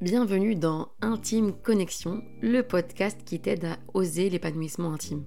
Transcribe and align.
Bienvenue 0.00 0.54
dans 0.54 0.88
Intime 1.02 1.52
Connexion, 1.52 2.22
le 2.40 2.62
podcast 2.62 3.20
qui 3.26 3.38
t'aide 3.38 3.66
à 3.66 3.76
oser 3.92 4.30
l'épanouissement 4.30 4.94
intime. 4.94 5.26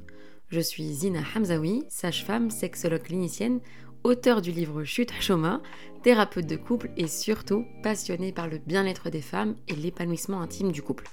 Je 0.50 0.60
suis 0.60 0.92
Zina 0.92 1.20
Hamzaoui, 1.36 1.83
sage-femme, 1.90 2.50
sexologue 2.50 3.04
clinicienne, 3.04 3.59
auteur 4.04 4.42
du 4.42 4.51
livre 4.51 4.83
Chute 4.83 5.14
Choma, 5.22 5.62
thérapeute 6.01 6.48
de 6.48 6.56
couple 6.56 6.90
et 6.98 7.06
surtout 7.06 7.67
passionnée 7.83 8.32
par 8.32 8.48
le 8.48 8.57
bien-être 8.57 9.12
des 9.12 9.21
femmes 9.21 9.55
et 9.68 9.75
l'épanouissement 9.75 10.41
intime 10.41 10.71
du 10.71 10.81
couple. 10.81 11.07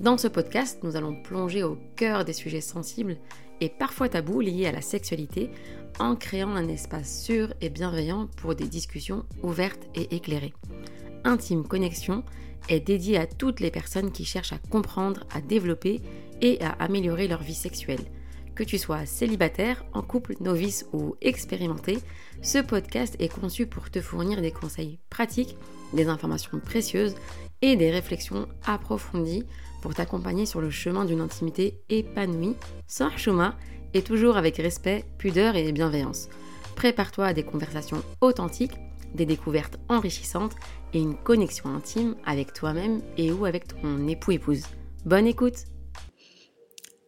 Dans 0.00 0.18
ce 0.18 0.26
podcast, 0.26 0.80
nous 0.82 0.96
allons 0.96 1.22
plonger 1.22 1.62
au 1.62 1.78
cœur 1.94 2.24
des 2.24 2.32
sujets 2.32 2.60
sensibles 2.60 3.16
et 3.60 3.68
parfois 3.68 4.08
tabous 4.08 4.40
liés 4.40 4.66
à 4.66 4.72
la 4.72 4.82
sexualité 4.82 5.52
en 6.00 6.16
créant 6.16 6.56
un 6.56 6.66
espace 6.66 7.22
sûr 7.22 7.54
et 7.60 7.70
bienveillant 7.70 8.26
pour 8.38 8.56
des 8.56 8.66
discussions 8.66 9.24
ouvertes 9.44 9.86
et 9.94 10.16
éclairées. 10.16 10.54
Intime 11.28 11.62
Connexion 11.62 12.24
est 12.70 12.80
dédié 12.80 13.18
à 13.18 13.26
toutes 13.26 13.60
les 13.60 13.70
personnes 13.70 14.12
qui 14.12 14.24
cherchent 14.24 14.54
à 14.54 14.58
comprendre, 14.70 15.26
à 15.30 15.42
développer 15.42 16.00
et 16.40 16.58
à 16.64 16.70
améliorer 16.70 17.28
leur 17.28 17.42
vie 17.42 17.54
sexuelle. 17.54 18.00
Que 18.54 18.64
tu 18.64 18.78
sois 18.78 19.04
célibataire, 19.04 19.84
en 19.92 20.00
couple, 20.00 20.36
novice 20.40 20.86
ou 20.94 21.16
expérimenté, 21.20 21.98
ce 22.40 22.56
podcast 22.56 23.14
est 23.18 23.28
conçu 23.28 23.66
pour 23.66 23.90
te 23.90 24.00
fournir 24.00 24.40
des 24.40 24.50
conseils 24.50 24.98
pratiques, 25.10 25.58
des 25.92 26.08
informations 26.08 26.58
précieuses 26.60 27.14
et 27.60 27.76
des 27.76 27.90
réflexions 27.90 28.48
approfondies 28.64 29.44
pour 29.82 29.94
t'accompagner 29.94 30.46
sur 30.46 30.62
le 30.62 30.70
chemin 30.70 31.04
d'une 31.04 31.20
intimité 31.20 31.78
épanouie, 31.90 32.56
sans 32.86 33.14
chouma 33.18 33.54
et 33.92 34.00
toujours 34.00 34.38
avec 34.38 34.56
respect, 34.56 35.04
pudeur 35.18 35.56
et 35.56 35.72
bienveillance. 35.72 36.30
Prépare-toi 36.74 37.26
à 37.26 37.34
des 37.34 37.44
conversations 37.44 38.02
authentiques, 38.22 38.78
des 39.14 39.26
découvertes 39.26 39.78
enrichissantes 39.88 40.52
et 40.94 41.00
une 41.00 41.16
connexion 41.16 41.68
intime 41.70 42.14
avec 42.24 42.52
toi-même 42.52 43.00
et 43.16 43.30
ou 43.32 43.44
avec 43.44 43.68
ton 43.68 44.06
époux-épouse. 44.08 44.64
Bonne 45.04 45.26
écoute 45.26 45.64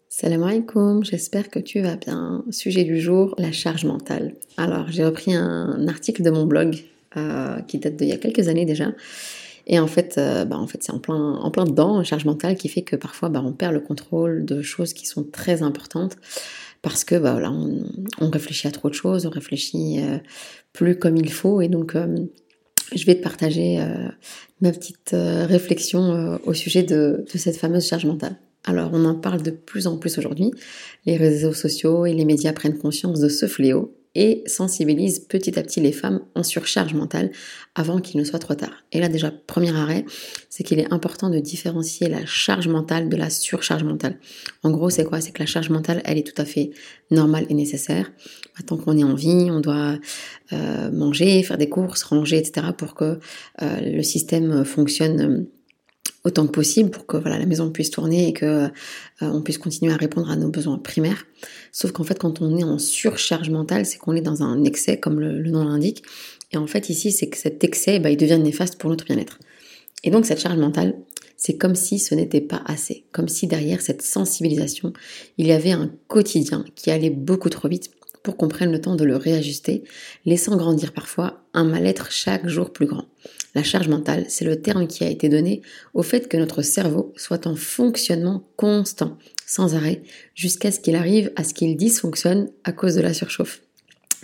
Salam 0.09 0.43
alaikum, 0.43 1.05
j'espère 1.05 1.49
que 1.49 1.59
tu 1.59 1.81
vas 1.81 1.97
bien. 1.97 2.45
Sujet 2.51 2.85
du 2.85 3.01
jour, 3.01 3.35
la 3.39 3.53
charge 3.53 3.85
mentale. 3.85 4.35
Alors, 4.57 4.91
j'ai 4.91 5.05
repris 5.05 5.35
un 5.35 5.87
article 5.89 6.23
de 6.23 6.31
mon 6.31 6.47
blog 6.47 6.85
euh, 7.17 7.61
qui 7.63 7.79
date 7.79 7.97
d'il 7.97 8.09
y 8.09 8.13
a 8.13 8.19
quelques 8.19 8.49
années 8.49 8.67
déjà. 8.67 8.93
Et 9.67 9.79
en 9.79 9.87
fait, 9.87 10.17
euh, 10.19 10.45
bah, 10.45 10.59
c'est 10.69 10.91
en 10.91 10.99
plein, 10.99 11.35
en 11.35 11.51
plein 11.51 11.65
dedans, 11.65 12.03
charge 12.03 12.25
mentale 12.25 12.57
qui 12.57 12.69
fait 12.69 12.83
que 12.83 12.97
parfois 12.97 13.29
bah, 13.29 13.43
on 13.45 13.53
perd 13.53 13.73
le 13.73 13.81
contrôle 13.81 14.45
de 14.45 14.63
choses 14.63 14.93
qui 14.93 15.07
sont 15.07 15.25
très 15.25 15.63
importantes 15.63 16.17
parce 16.83 17.05
que 17.05 17.15
bah, 17.15 17.33
voilà, 17.33 17.53
on, 17.53 18.31
réfléchit 18.31 18.67
à 18.67 18.71
trop 18.71 18.89
de 18.89 18.95
choses, 18.95 19.27
on 19.27 19.31
réfléchit 19.31 20.01
euh, 20.01 20.19
plus 20.73 20.99
comme 20.99 21.17
il 21.17 21.33
faut. 21.33 21.61
Et 21.61 21.69
donc, 21.69 21.95
je 22.95 23.07
vais 23.07 23.15
te 23.15 23.23
partager 23.23 23.81
euh, 23.81 24.09
ma 24.61 24.73
petite 24.73 25.13
euh, 25.13 25.47
réflexion 25.47 26.13
euh, 26.13 26.37
au 26.45 26.55
sujet 26.55 26.83
de, 26.83 27.25
cette 27.35 27.57
fameuse 27.57 27.87
charge 27.87 28.07
mentale. 28.07 28.37
Alors, 28.65 28.91
on 28.93 29.05
en 29.05 29.15
parle 29.15 29.43
de 29.43 29.51
plus 29.51 29.87
en 29.87 29.97
plus 29.97 30.19
aujourd'hui. 30.19 30.51
Les 31.07 31.17
réseaux 31.17 31.53
sociaux 31.53 32.05
et 32.05 32.13
les 32.13 32.25
médias 32.25 32.53
prennent 32.53 32.77
conscience 32.77 33.21
de 33.21 33.29
ce 33.29 33.47
fléau 33.47 33.97
et 34.15 34.43
sensibilise 34.47 35.21
petit 35.21 35.59
à 35.59 35.63
petit 35.63 35.81
les 35.81 35.93
femmes 35.93 36.21
en 36.35 36.43
surcharge 36.43 36.95
mentale 36.95 37.31
avant 37.75 38.01
qu'il 38.01 38.19
ne 38.19 38.25
soit 38.25 38.41
trop 38.41 38.55
tard. 38.55 38.73
Et 38.91 38.99
là 38.99 39.09
déjà, 39.09 39.31
premier 39.31 39.75
arrêt, 39.75 40.05
c'est 40.49 40.65
qu'il 40.65 40.81
est 40.81 40.93
important 40.93 41.31
de 41.31 41.39
différencier 41.39 42.09
la 42.09 42.27
charge 42.27 42.67
mentale 42.67 43.09
de 43.09 43.17
la 43.17 43.31
surcharge 43.31 43.85
mentale. 43.85 44.19
En 44.65 44.71
gros, 44.71 44.91
c'est 44.91 45.05
quoi? 45.05 45.21
C'est 45.21 45.31
que 45.31 45.39
la 45.39 45.47
charge 45.47 45.71
mentale, 45.71 46.03
elle 46.05 46.19
est 46.19 46.27
tout 46.27 46.41
à 46.41 46.45
fait 46.45 46.71
normale 47.11 47.47
et 47.49 47.55
nécessaire. 47.55 48.11
Tant 48.67 48.77
qu'on 48.77 48.99
est 48.99 49.05
en 49.05 49.15
vie, 49.15 49.49
on 49.51 49.61
doit 49.61 49.97
euh, 50.53 50.91
manger, 50.91 51.43
faire 51.43 51.57
des 51.57 51.69
courses, 51.69 52.03
ranger, 52.03 52.39
etc. 52.39 52.69
pour 52.77 52.95
que 52.95 53.19
euh, 53.63 53.81
le 53.81 54.03
système 54.03 54.65
fonctionne 54.65 55.47
autant 56.25 56.47
que 56.47 56.53
possible 56.53 56.91
pour 56.91 57.07
que 57.07 57.17
voilà 57.17 57.39
la 57.39 57.47
maison 57.47 57.71
puisse 57.71 57.91
tourner 57.91 58.29
et 58.29 58.33
que 58.33 58.45
euh, 58.45 58.69
on 59.21 59.43
puisse 59.43 59.59
continuer 59.59 59.93
à 59.93 59.97
répondre 59.97 60.31
à 60.31 60.37
nos 60.37 60.49
besoins 60.49 60.79
primaires. 60.79 61.27
Sauf 61.73 61.93
qu'en 61.93 62.05
fait, 62.05 62.19
quand 62.19 62.41
on 62.41 62.57
est 62.57 62.65
en 62.65 62.79
surcharge 62.79 63.51
mentale, 63.51 63.87
c'est 63.87 63.99
qu'on 63.99 64.15
est 64.15 64.21
dans 64.21 64.43
un 64.43 64.65
excès, 64.65 64.99
comme 64.99 65.21
le, 65.21 65.43
nom 65.51 65.65
l'indique. 65.65 66.03
Et 66.53 66.57
en 66.57 66.67
fait, 66.67 66.91
ici, 66.91 67.13
c'est 67.13 67.29
que 67.29 67.39
cet 67.39 67.65
excès, 67.65 68.01
bah, 68.01 68.11
il 68.11 68.17
devient 68.17 68.39
néfaste 68.39 68.79
pour 68.79 68.91
notre 68.91 69.05
bien-être. 69.05 69.39
Et 70.03 70.11
donc, 70.11 70.27
cette 70.27 70.41
charge 70.41 70.59
mentale, 70.59 70.95
c'est 71.37 71.57
comme 71.57 71.75
si 71.75 71.99
ce 71.99 72.15
n'était 72.15 72.41
pas 72.41 72.63
assez, 72.67 73.05
comme 73.13 73.29
si 73.29 73.47
derrière 73.47 73.81
cette 73.81 74.03
sensibilisation, 74.03 74.93
il 75.39 75.47
y 75.47 75.53
avait 75.53 75.71
un 75.71 75.91
quotidien 76.07 76.65
qui 76.75 76.91
allait 76.91 77.11
beaucoup 77.11 77.49
trop 77.49 77.69
vite 77.69 77.91
pour 78.23 78.37
qu'on 78.37 78.49
prenne 78.49 78.73
le 78.73 78.81
temps 78.81 78.97
de 78.97 79.05
le 79.05 79.17
réajuster, 79.17 79.85
laissant 80.27 80.57
grandir 80.57 80.93
parfois 80.93 81.40
un 81.55 81.65
mal-être 81.65 82.11
chaque 82.11 82.47
jour 82.49 82.73
plus 82.73 82.87
grand. 82.87 83.07
La 83.55 83.63
charge 83.63 83.89
mentale, 83.89 84.27
c'est 84.29 84.45
le 84.45 84.61
terme 84.61 84.87
qui 84.87 85.03
a 85.05 85.09
été 85.09 85.29
donné 85.29 85.63
au 85.93 86.03
fait 86.03 86.29
que 86.29 86.37
notre 86.37 86.63
cerveau 86.63 87.13
soit 87.17 87.47
en 87.47 87.57
fonctionnement 87.57 88.49
constant, 88.57 89.19
sans 89.47 89.75
arrêt, 89.75 90.03
jusqu'à 90.35 90.71
ce 90.71 90.79
qu'il 90.79 90.95
arrive 90.95 91.33
à 91.37 91.43
ce 91.43 91.55
qu'il 91.55 91.77
dysfonctionne 91.77 92.51
à 92.63 92.73
cause 92.73 92.95
de 92.95 93.01
la 93.01 93.15
surchauffe. 93.15 93.63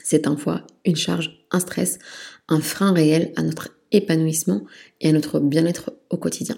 C'est 0.05 0.29
un 0.29 0.37
poids, 0.37 0.65
une 0.85 0.95
charge, 0.95 1.45
un 1.51 1.59
stress, 1.59 1.99
un 2.49 2.61
frein 2.61 2.93
réel 2.93 3.33
à 3.35 3.43
notre 3.43 3.71
épanouissement 3.91 4.65
et 5.01 5.09
à 5.09 5.13
notre 5.13 5.41
bien-être 5.41 5.93
au 6.11 6.17
quotidien. 6.17 6.57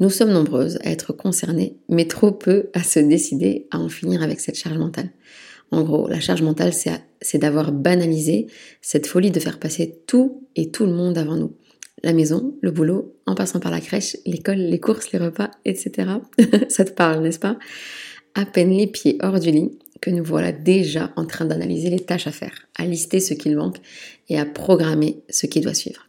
Nous 0.00 0.08
sommes 0.08 0.32
nombreuses 0.32 0.78
à 0.82 0.90
être 0.90 1.12
concernées, 1.12 1.76
mais 1.88 2.06
trop 2.06 2.32
peu 2.32 2.70
à 2.72 2.82
se 2.82 2.98
décider 2.98 3.66
à 3.70 3.78
en 3.78 3.88
finir 3.88 4.22
avec 4.22 4.40
cette 4.40 4.56
charge 4.56 4.78
mentale. 4.78 5.10
En 5.72 5.82
gros, 5.82 6.06
la 6.06 6.20
charge 6.20 6.42
mentale, 6.42 6.74
c'est 6.74 7.38
d'avoir 7.38 7.72
banalisé 7.72 8.46
cette 8.82 9.06
folie 9.06 9.30
de 9.30 9.40
faire 9.40 9.58
passer 9.58 10.02
tout 10.06 10.46
et 10.54 10.70
tout 10.70 10.84
le 10.84 10.92
monde 10.92 11.16
avant 11.16 11.36
nous. 11.36 11.56
La 12.02 12.12
maison, 12.12 12.54
le 12.60 12.70
boulot, 12.70 13.16
en 13.26 13.34
passant 13.34 13.58
par 13.58 13.70
la 13.70 13.80
crèche, 13.80 14.18
l'école, 14.26 14.58
les 14.58 14.80
courses, 14.80 15.12
les 15.12 15.18
repas, 15.18 15.50
etc. 15.64 16.10
Ça 16.68 16.84
te 16.84 16.90
parle, 16.90 17.22
n'est-ce 17.22 17.38
pas? 17.38 17.58
À 18.34 18.44
peine 18.44 18.70
les 18.70 18.86
pieds 18.86 19.16
hors 19.22 19.40
du 19.40 19.50
lit, 19.50 19.70
que 20.02 20.10
nous 20.10 20.24
voilà 20.24 20.52
déjà 20.52 21.10
en 21.16 21.24
train 21.24 21.46
d'analyser 21.46 21.88
les 21.88 22.00
tâches 22.00 22.26
à 22.26 22.32
faire, 22.32 22.68
à 22.76 22.84
lister 22.84 23.20
ce 23.20 23.32
qu'il 23.32 23.56
manque 23.56 23.78
et 24.28 24.38
à 24.38 24.44
programmer 24.44 25.22
ce 25.30 25.46
qui 25.46 25.60
doit 25.60 25.74
suivre. 25.74 26.08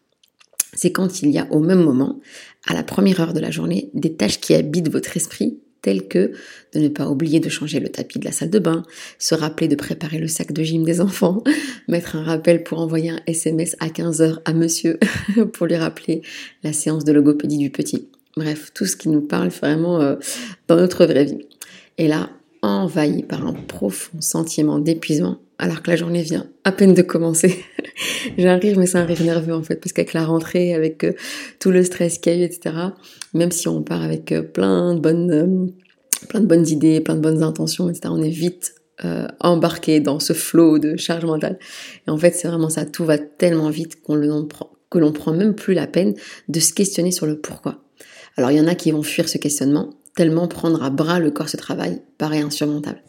C'est 0.73 0.91
quand 0.91 1.21
il 1.21 1.29
y 1.29 1.37
a 1.37 1.47
au 1.51 1.59
même 1.59 1.83
moment, 1.83 2.19
à 2.67 2.73
la 2.73 2.83
première 2.83 3.21
heure 3.21 3.33
de 3.33 3.39
la 3.39 3.51
journée, 3.51 3.91
des 3.93 4.15
tâches 4.15 4.41
qui 4.41 4.55
habitent 4.55 4.89
votre 4.89 5.15
esprit 5.15 5.59
tels 5.83 6.07
que 6.07 6.31
de 6.73 6.79
ne 6.79 6.87
pas 6.87 7.07
oublier 7.07 7.39
de 7.39 7.49
changer 7.49 7.79
le 7.79 7.89
tapis 7.89 8.17
de 8.17 8.25
la 8.25 8.31
salle 8.31 8.49
de 8.49 8.57
bain, 8.57 8.81
se 9.19 9.35
rappeler 9.35 9.67
de 9.67 9.75
préparer 9.75 10.17
le 10.17 10.27
sac 10.27 10.51
de 10.51 10.63
gym 10.63 10.83
des 10.83 10.99
enfants, 10.99 11.43
mettre 11.87 12.15
un 12.15 12.23
rappel 12.23 12.63
pour 12.63 12.79
envoyer 12.79 13.11
un 13.11 13.19
SMS 13.27 13.75
à 13.79 13.89
15h 13.89 14.39
à 14.45 14.53
monsieur 14.53 14.97
pour 15.53 15.67
lui 15.67 15.75
rappeler 15.75 16.23
la 16.63 16.73
séance 16.73 17.03
de 17.03 17.11
logopédie 17.11 17.59
du 17.59 17.69
petit. 17.69 18.07
Bref, 18.35 18.71
tout 18.73 18.85
ce 18.85 18.95
qui 18.95 19.09
nous 19.09 19.21
parle 19.21 19.49
vraiment 19.49 20.01
euh, 20.01 20.15
dans 20.67 20.77
notre 20.77 21.05
vraie 21.05 21.25
vie. 21.25 21.45
Et 21.99 22.07
là, 22.07 22.31
envahi 22.63 23.21
par 23.21 23.45
un 23.45 23.53
profond 23.53 24.21
sentiment 24.21 24.79
d'épuisement, 24.79 25.37
alors 25.57 25.81
que 25.81 25.91
la 25.91 25.95
journée 25.95 26.21
vient 26.21 26.47
à 26.63 26.71
peine 26.71 26.93
de 26.93 27.01
commencer. 27.01 27.63
J'ai 28.37 28.47
un 28.47 28.57
rire, 28.57 28.77
mais 28.77 28.85
c'est 28.85 28.97
un 28.97 29.05
rire 29.05 29.21
nerveux 29.23 29.53
en 29.53 29.63
fait, 29.63 29.75
parce 29.75 29.93
qu'avec 29.93 30.13
la 30.13 30.25
rentrée, 30.25 30.73
avec 30.73 31.03
euh, 31.03 31.13
tout 31.59 31.71
le 31.71 31.83
stress 31.83 32.17
qu'il 32.17 32.33
y 32.33 32.35
a 32.35 32.39
eu, 32.39 32.43
etc., 32.43 32.75
même 33.33 33.51
si 33.51 33.67
on 33.67 33.83
part 33.83 34.01
avec 34.01 34.31
euh, 34.31 34.41
plein 34.41 34.95
de 34.95 34.99
bonnes, 34.99 35.31
euh, 35.31 35.71
plein 36.29 36.39
de 36.39 36.47
bonnes 36.47 36.67
idées, 36.67 37.01
plein 37.01 37.15
de 37.15 37.21
bonnes 37.21 37.43
intentions, 37.43 37.89
etc., 37.89 38.01
on 38.09 38.21
est 38.21 38.29
vite 38.29 38.75
embarqué 39.41 39.99
dans 39.99 40.21
ce 40.21 40.31
flot 40.31 40.79
de 40.79 40.95
charge 40.95 41.25
mentale. 41.25 41.59
Et 42.07 42.09
en 42.09 42.17
fait, 42.17 42.31
c'est 42.31 42.47
vraiment 42.47 42.69
ça, 42.69 42.85
tout 42.85 43.03
va 43.03 43.17
tellement 43.17 43.69
vite 43.69 44.01
qu'on 44.01 44.15
le 44.15 44.47
prend, 44.47 44.71
que 44.89 44.97
l'on 44.97 45.11
prend 45.11 45.33
même 45.33 45.55
plus 45.55 45.73
la 45.73 45.87
peine 45.87 46.13
de 46.47 46.59
se 46.61 46.71
questionner 46.71 47.11
sur 47.11 47.25
le 47.25 47.37
pourquoi. 47.37 47.83
Alors 48.37 48.51
il 48.51 48.57
y 48.57 48.61
en 48.61 48.67
a 48.67 48.75
qui 48.75 48.91
vont 48.91 49.03
fuir 49.03 49.27
ce 49.27 49.37
questionnement, 49.37 49.89
tellement 50.15 50.47
prendre 50.47 50.83
à 50.83 50.89
bras 50.89 51.19
le 51.19 51.31
corps 51.31 51.49
ce 51.49 51.57
travail 51.57 52.01
paraît 52.17 52.41
insurmontable. 52.41 53.01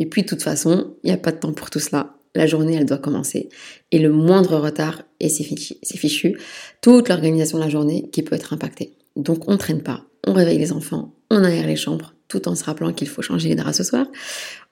Et 0.00 0.06
puis 0.06 0.22
de 0.22 0.26
toute 0.26 0.42
façon, 0.42 0.96
il 1.04 1.06
n'y 1.06 1.12
a 1.12 1.18
pas 1.18 1.30
de 1.30 1.38
temps 1.38 1.52
pour 1.52 1.70
tout 1.70 1.78
cela. 1.78 2.14
La 2.34 2.46
journée, 2.46 2.74
elle 2.74 2.86
doit 2.86 2.98
commencer. 2.98 3.48
Et 3.92 3.98
le 3.98 4.10
moindre 4.10 4.56
retard, 4.56 5.02
et 5.20 5.28
c'est 5.28 5.44
fichu, 5.44 6.38
toute 6.80 7.08
l'organisation 7.08 7.58
de 7.58 7.64
la 7.64 7.70
journée 7.70 8.08
qui 8.10 8.22
peut 8.22 8.34
être 8.34 8.52
impactée. 8.52 8.94
Donc 9.16 9.48
on 9.48 9.52
ne 9.52 9.56
traîne 9.56 9.82
pas, 9.82 10.04
on 10.26 10.32
réveille 10.32 10.58
les 10.58 10.72
enfants, 10.72 11.14
on 11.30 11.44
aère 11.44 11.66
les 11.66 11.76
chambres, 11.76 12.14
tout 12.28 12.48
en 12.48 12.54
se 12.54 12.64
rappelant 12.64 12.92
qu'il 12.92 13.08
faut 13.08 13.22
changer 13.22 13.48
les 13.48 13.56
draps 13.56 13.76
ce 13.76 13.84
soir. 13.84 14.06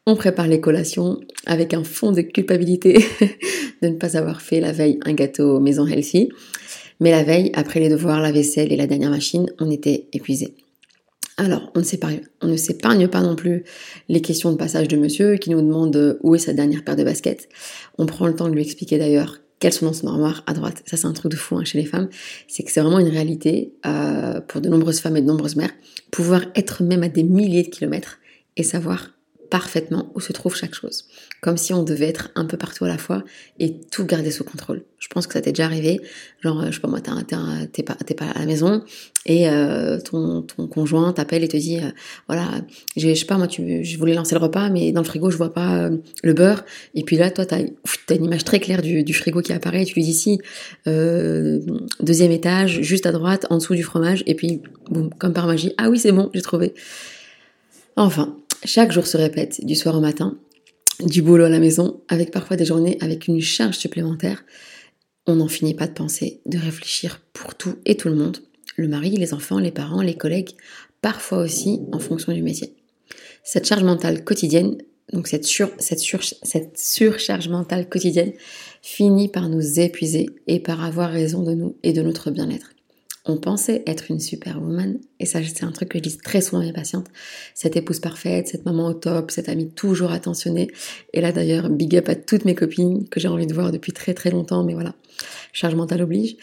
On 0.06 0.16
prépare 0.16 0.46
les 0.46 0.60
collations 0.60 1.20
avec 1.46 1.74
un 1.74 1.84
fond 1.84 2.12
de 2.12 2.22
culpabilité 2.22 3.04
de 3.82 3.88
ne 3.88 3.96
pas 3.96 4.16
avoir 4.16 4.40
fait 4.40 4.60
la 4.60 4.72
veille 4.72 4.98
un 5.04 5.12
gâteau 5.12 5.60
maison 5.60 5.86
healthy. 5.86 6.30
Mais 7.00 7.10
la 7.10 7.22
veille, 7.22 7.50
après 7.54 7.80
les 7.80 7.88
devoirs, 7.88 8.20
la 8.20 8.32
vaisselle 8.32 8.72
et 8.72 8.76
la 8.76 8.86
dernière 8.86 9.10
machine, 9.10 9.52
on 9.58 9.70
était 9.70 10.08
épuisés. 10.12 10.54
Alors, 11.38 11.70
on 11.76 11.78
ne 11.78 12.56
s'épargne 12.56 13.06
pas 13.06 13.20
non 13.22 13.36
plus 13.36 13.62
les 14.08 14.20
questions 14.20 14.50
de 14.50 14.56
passage 14.56 14.88
de 14.88 14.96
monsieur 14.96 15.36
qui 15.36 15.50
nous 15.50 15.62
demande 15.62 16.18
où 16.24 16.34
est 16.34 16.40
sa 16.40 16.52
dernière 16.52 16.82
paire 16.82 16.96
de 16.96 17.04
baskets. 17.04 17.48
On 17.96 18.06
prend 18.06 18.26
le 18.26 18.34
temps 18.34 18.48
de 18.48 18.54
lui 18.54 18.62
expliquer 18.62 18.98
d'ailleurs 18.98 19.38
quelles 19.60 19.72
sont 19.72 19.86
dans 19.86 19.92
son 19.92 20.08
armoire 20.08 20.42
à 20.48 20.52
droite. 20.52 20.82
Ça, 20.86 20.96
c'est 20.96 21.06
un 21.06 21.12
truc 21.12 21.30
de 21.30 21.36
fou 21.36 21.56
hein, 21.56 21.64
chez 21.64 21.78
les 21.78 21.84
femmes. 21.84 22.08
C'est 22.48 22.64
que 22.64 22.72
c'est 22.72 22.80
vraiment 22.80 22.98
une 22.98 23.08
réalité 23.08 23.72
euh, 23.86 24.40
pour 24.40 24.60
de 24.60 24.68
nombreuses 24.68 24.98
femmes 24.98 25.16
et 25.16 25.20
de 25.20 25.26
nombreuses 25.26 25.54
mères. 25.54 25.70
Pouvoir 26.10 26.42
être 26.56 26.82
même 26.82 27.04
à 27.04 27.08
des 27.08 27.22
milliers 27.22 27.62
de 27.62 27.68
kilomètres 27.68 28.18
et 28.56 28.64
savoir 28.64 29.12
parfaitement 29.50 30.10
où 30.14 30.20
se 30.20 30.32
trouve 30.32 30.56
chaque 30.56 30.74
chose. 30.74 31.04
Comme 31.40 31.56
si 31.56 31.72
on 31.72 31.82
devait 31.82 32.08
être 32.08 32.30
un 32.34 32.44
peu 32.44 32.56
partout 32.56 32.84
à 32.84 32.88
la 32.88 32.98
fois 32.98 33.24
et 33.58 33.80
tout 33.80 34.04
garder 34.04 34.30
sous 34.30 34.44
contrôle. 34.44 34.84
Je 34.98 35.08
pense 35.08 35.26
que 35.26 35.34
ça 35.34 35.40
t'est 35.40 35.52
déjà 35.52 35.66
arrivé. 35.66 36.00
Genre, 36.40 36.66
je 36.66 36.72
sais 36.72 36.80
pas 36.80 36.88
moi, 36.88 37.00
t'es 37.00 37.82
pas, 37.82 37.94
pas 37.94 38.24
à 38.26 38.38
la 38.40 38.46
maison 38.46 38.82
et 39.28 39.48
euh, 39.48 40.00
ton, 40.00 40.42
conjoint 40.70 41.12
t'appelle 41.12 41.44
et 41.44 41.48
te 41.48 41.56
dit, 41.56 41.76
euh, 41.76 41.90
voilà, 42.28 42.48
je 42.96 43.12
sais 43.14 43.26
pas 43.26 43.36
moi, 43.36 43.46
tu, 43.46 43.84
je 43.84 43.98
voulais 43.98 44.14
lancer 44.14 44.34
le 44.34 44.40
repas, 44.40 44.70
mais 44.70 44.90
dans 44.90 45.02
le 45.02 45.06
frigo, 45.06 45.30
je 45.30 45.36
vois 45.36 45.52
pas 45.52 45.76
euh, 45.76 45.98
le 46.22 46.32
beurre. 46.32 46.64
Et 46.94 47.04
puis 47.04 47.16
là, 47.16 47.30
toi, 47.30 47.44
t'as 47.44 47.58
as 47.58 48.14
une 48.14 48.24
image 48.24 48.44
très 48.44 48.58
claire 48.58 48.80
du, 48.80 49.12
frigo 49.12 49.42
qui 49.42 49.52
apparaît. 49.52 49.82
Et 49.82 49.84
tu 49.84 49.94
lui 49.94 50.02
dis, 50.02 50.14
si, 50.14 50.38
deuxième 50.86 52.32
étage, 52.32 52.80
juste 52.80 53.04
à 53.04 53.12
droite, 53.12 53.46
en 53.50 53.58
dessous 53.58 53.74
du 53.74 53.82
fromage. 53.82 54.24
Et 54.26 54.34
puis, 54.34 54.62
comme 55.18 55.34
par 55.34 55.46
magie, 55.46 55.74
ah 55.76 55.90
oui, 55.90 55.98
c'est 55.98 56.12
bon, 56.12 56.30
j'ai 56.32 56.42
trouvé. 56.42 56.72
Enfin, 57.96 58.34
chaque 58.64 58.92
jour 58.92 59.06
se 59.06 59.16
répète, 59.16 59.64
du 59.64 59.74
soir 59.74 59.96
au 59.96 60.00
matin, 60.00 60.38
du 61.04 61.22
boulot 61.22 61.44
à 61.44 61.48
la 61.48 61.60
maison, 61.60 62.00
avec 62.08 62.30
parfois 62.30 62.56
des 62.56 62.64
journées 62.64 62.98
avec 63.00 63.28
une 63.28 63.40
charge 63.40 63.76
supplémentaire. 63.76 64.44
On 65.26 65.36
n'en 65.36 65.48
finit 65.48 65.74
pas 65.74 65.86
de 65.86 65.92
penser, 65.92 66.40
de 66.46 66.58
réfléchir 66.58 67.20
pour 67.32 67.54
tout 67.54 67.76
et 67.84 67.96
tout 67.96 68.08
le 68.08 68.16
monde, 68.16 68.38
le 68.76 68.88
mari, 68.88 69.10
les 69.10 69.34
enfants, 69.34 69.58
les 69.58 69.70
parents, 69.70 70.02
les 70.02 70.16
collègues, 70.16 70.50
parfois 71.00 71.38
aussi 71.38 71.80
en 71.92 71.98
fonction 71.98 72.32
du 72.32 72.42
métier. 72.42 72.74
Cette 73.44 73.66
charge 73.66 73.84
mentale 73.84 74.24
quotidienne, 74.24 74.78
donc 75.12 75.28
cette, 75.28 75.46
surcharge 75.46 77.48
mentale 77.48 77.88
quotidienne, 77.88 78.32
finit 78.82 79.28
par 79.28 79.48
nous 79.48 79.80
épuiser 79.80 80.28
et 80.46 80.60
par 80.60 80.84
avoir 80.84 81.10
raison 81.10 81.42
de 81.42 81.54
nous 81.54 81.76
et 81.82 81.92
de 81.92 82.02
notre 82.02 82.30
bien-être 82.30 82.70
on 83.28 83.36
pensait 83.36 83.82
être 83.86 84.10
une 84.10 84.20
superwoman, 84.20 84.98
et 85.20 85.26
ça 85.26 85.40
c'est 85.44 85.64
un 85.64 85.70
truc 85.70 85.90
que 85.90 85.98
je 85.98 86.02
dis 86.02 86.16
très 86.16 86.40
souvent 86.40 86.62
à 86.62 86.64
mes 86.64 86.72
patientes, 86.72 87.08
cette 87.54 87.76
épouse 87.76 88.00
parfaite, 88.00 88.48
cette 88.48 88.64
maman 88.64 88.86
au 88.86 88.94
top, 88.94 89.30
cette 89.30 89.48
amie 89.48 89.70
toujours 89.70 90.10
attentionnée, 90.10 90.68
et 91.12 91.20
là 91.20 91.30
d'ailleurs, 91.30 91.68
big 91.68 91.94
up 91.96 92.08
à 92.08 92.14
toutes 92.14 92.46
mes 92.46 92.54
copines 92.54 93.06
que 93.08 93.20
j'ai 93.20 93.28
envie 93.28 93.46
de 93.46 93.54
voir 93.54 93.70
depuis 93.70 93.92
très 93.92 94.14
très 94.14 94.30
longtemps, 94.30 94.64
mais 94.64 94.74
voilà, 94.74 94.94
charge 95.52 95.74
mentale 95.74 96.02
oblige. 96.02 96.36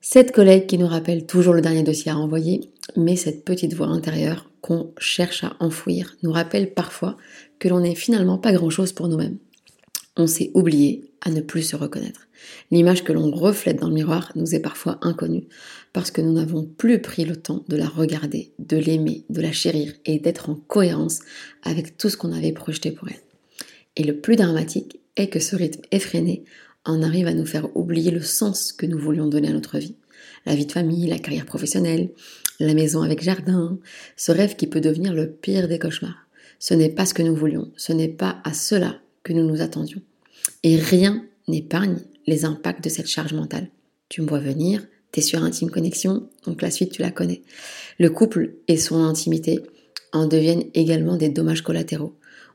Cette 0.00 0.32
collègue 0.32 0.66
qui 0.66 0.78
nous 0.78 0.88
rappelle 0.88 1.26
toujours 1.26 1.54
le 1.54 1.60
dernier 1.60 1.82
dossier 1.82 2.10
à 2.10 2.14
renvoyer, 2.14 2.60
mais 2.96 3.16
cette 3.16 3.44
petite 3.44 3.74
voix 3.74 3.86
intérieure 3.86 4.50
qu'on 4.60 4.92
cherche 4.98 5.44
à 5.44 5.56
enfouir 5.60 6.16
nous 6.22 6.32
rappelle 6.32 6.72
parfois 6.72 7.16
que 7.58 7.68
l'on 7.68 7.80
n'est 7.80 7.94
finalement 7.94 8.38
pas 8.38 8.52
grand-chose 8.52 8.92
pour 8.92 9.08
nous-mêmes. 9.08 9.38
On 10.16 10.26
s'est 10.26 10.50
oublié 10.54 11.04
à 11.20 11.30
ne 11.30 11.40
plus 11.40 11.62
se 11.62 11.76
reconnaître. 11.76 12.26
L'image 12.70 13.04
que 13.04 13.12
l'on 13.12 13.30
reflète 13.30 13.80
dans 13.80 13.88
le 13.88 13.94
miroir 13.94 14.32
nous 14.34 14.54
est 14.54 14.60
parfois 14.60 14.98
inconnue 15.02 15.44
parce 15.92 16.10
que 16.10 16.20
nous 16.20 16.32
n'avons 16.32 16.64
plus 16.64 17.00
pris 17.00 17.24
le 17.24 17.36
temps 17.36 17.64
de 17.68 17.76
la 17.76 17.86
regarder, 17.86 18.52
de 18.58 18.76
l'aimer, 18.76 19.24
de 19.28 19.40
la 19.40 19.52
chérir 19.52 19.92
et 20.06 20.18
d'être 20.18 20.48
en 20.48 20.54
cohérence 20.54 21.20
avec 21.62 21.98
tout 21.98 22.08
ce 22.08 22.16
qu'on 22.16 22.32
avait 22.32 22.52
projeté 22.52 22.90
pour 22.90 23.08
elle. 23.08 23.20
Et 23.96 24.04
le 24.04 24.16
plus 24.16 24.36
dramatique 24.36 25.00
est 25.16 25.28
que 25.28 25.40
ce 25.40 25.54
rythme 25.54 25.82
effréné 25.90 26.44
en 26.84 27.02
arrive 27.02 27.26
à 27.26 27.34
nous 27.34 27.46
faire 27.46 27.76
oublier 27.76 28.10
le 28.10 28.22
sens 28.22 28.72
que 28.72 28.86
nous 28.86 28.98
voulions 28.98 29.26
donner 29.26 29.48
à 29.48 29.52
notre 29.52 29.78
vie. 29.78 29.96
La 30.46 30.54
vie 30.54 30.66
de 30.66 30.72
famille, 30.72 31.06
la 31.06 31.18
carrière 31.18 31.46
professionnelle, 31.46 32.10
la 32.58 32.74
maison 32.74 33.02
avec 33.02 33.22
jardin, 33.22 33.78
ce 34.16 34.32
rêve 34.32 34.56
qui 34.56 34.66
peut 34.66 34.80
devenir 34.80 35.12
le 35.12 35.30
pire 35.30 35.68
des 35.68 35.78
cauchemars. 35.78 36.26
Ce 36.58 36.74
n'est 36.74 36.90
pas 36.90 37.06
ce 37.06 37.14
que 37.14 37.22
nous 37.22 37.34
voulions, 37.34 37.70
ce 37.76 37.92
n'est 37.92 38.08
pas 38.08 38.40
à 38.44 38.52
cela 38.52 39.00
que 39.22 39.32
nous 39.32 39.44
nous 39.44 39.60
attendions. 39.60 40.00
Et 40.62 40.76
rien 40.76 41.24
n'épargne 41.48 41.98
les 42.26 42.44
impacts 42.44 42.84
de 42.84 42.88
cette 42.88 43.08
charge 43.08 43.32
mentale. 43.32 43.68
Tu 44.08 44.22
me 44.22 44.26
vois 44.26 44.38
venir, 44.38 44.86
t'es 45.10 45.20
sur 45.20 45.42
Intime 45.42 45.70
Connexion, 45.70 46.28
donc 46.44 46.62
la 46.62 46.70
suite 46.70 46.92
tu 46.92 47.02
la 47.02 47.10
connais. 47.10 47.42
Le 47.98 48.10
couple 48.10 48.54
et 48.68 48.76
son 48.76 49.02
intimité 49.04 49.60
en 50.12 50.26
deviennent 50.26 50.64
également 50.74 51.16
des 51.16 51.28
dommages 51.28 51.62
collatéraux. 51.62 52.14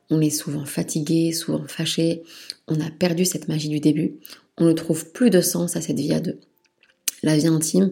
On 0.09 0.21
est 0.21 0.29
souvent 0.29 0.65
fatigué, 0.65 1.33
souvent 1.33 1.67
fâché, 1.67 2.23
on 2.67 2.79
a 2.79 2.89
perdu 2.89 3.25
cette 3.25 3.47
magie 3.47 3.69
du 3.69 3.79
début, 3.79 4.17
on 4.57 4.65
ne 4.65 4.73
trouve 4.73 5.11
plus 5.11 5.29
de 5.29 5.41
sens 5.41 5.75
à 5.75 5.81
cette 5.81 5.99
vie 5.99 6.13
à 6.13 6.19
deux. 6.19 6.39
La 7.23 7.35
vie 7.35 7.47
intime 7.47 7.91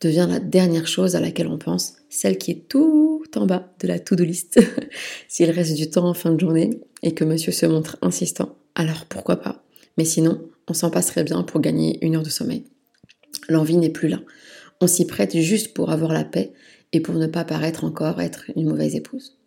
devient 0.00 0.26
la 0.28 0.38
dernière 0.38 0.86
chose 0.86 1.16
à 1.16 1.20
laquelle 1.20 1.48
on 1.48 1.58
pense, 1.58 1.94
celle 2.10 2.38
qui 2.38 2.50
est 2.50 2.68
tout 2.68 3.24
en 3.34 3.46
bas 3.46 3.72
de 3.80 3.88
la 3.88 3.98
to-do 3.98 4.24
list. 4.24 4.60
S'il 5.28 5.50
reste 5.50 5.74
du 5.74 5.90
temps 5.90 6.08
en 6.08 6.14
fin 6.14 6.32
de 6.32 6.40
journée 6.40 6.80
et 7.02 7.12
que 7.12 7.24
monsieur 7.24 7.52
se 7.52 7.66
montre 7.66 7.96
insistant, 8.02 8.56
alors 8.74 9.06
pourquoi 9.06 9.36
pas? 9.36 9.64
Mais 9.96 10.04
sinon, 10.04 10.48
on 10.68 10.74
s'en 10.74 10.90
passerait 10.90 11.24
bien 11.24 11.42
pour 11.42 11.60
gagner 11.60 12.04
une 12.04 12.16
heure 12.16 12.22
de 12.22 12.30
sommeil. 12.30 12.64
L'envie 13.48 13.76
n'est 13.76 13.90
plus 13.90 14.08
là. 14.08 14.20
On 14.80 14.86
s'y 14.86 15.06
prête 15.06 15.36
juste 15.36 15.74
pour 15.74 15.90
avoir 15.90 16.12
la 16.12 16.24
paix 16.24 16.52
et 16.92 17.00
pour 17.00 17.14
ne 17.14 17.26
pas 17.26 17.44
paraître 17.44 17.84
encore 17.84 18.20
être 18.20 18.44
une 18.56 18.68
mauvaise 18.68 18.94
épouse. 18.94 19.38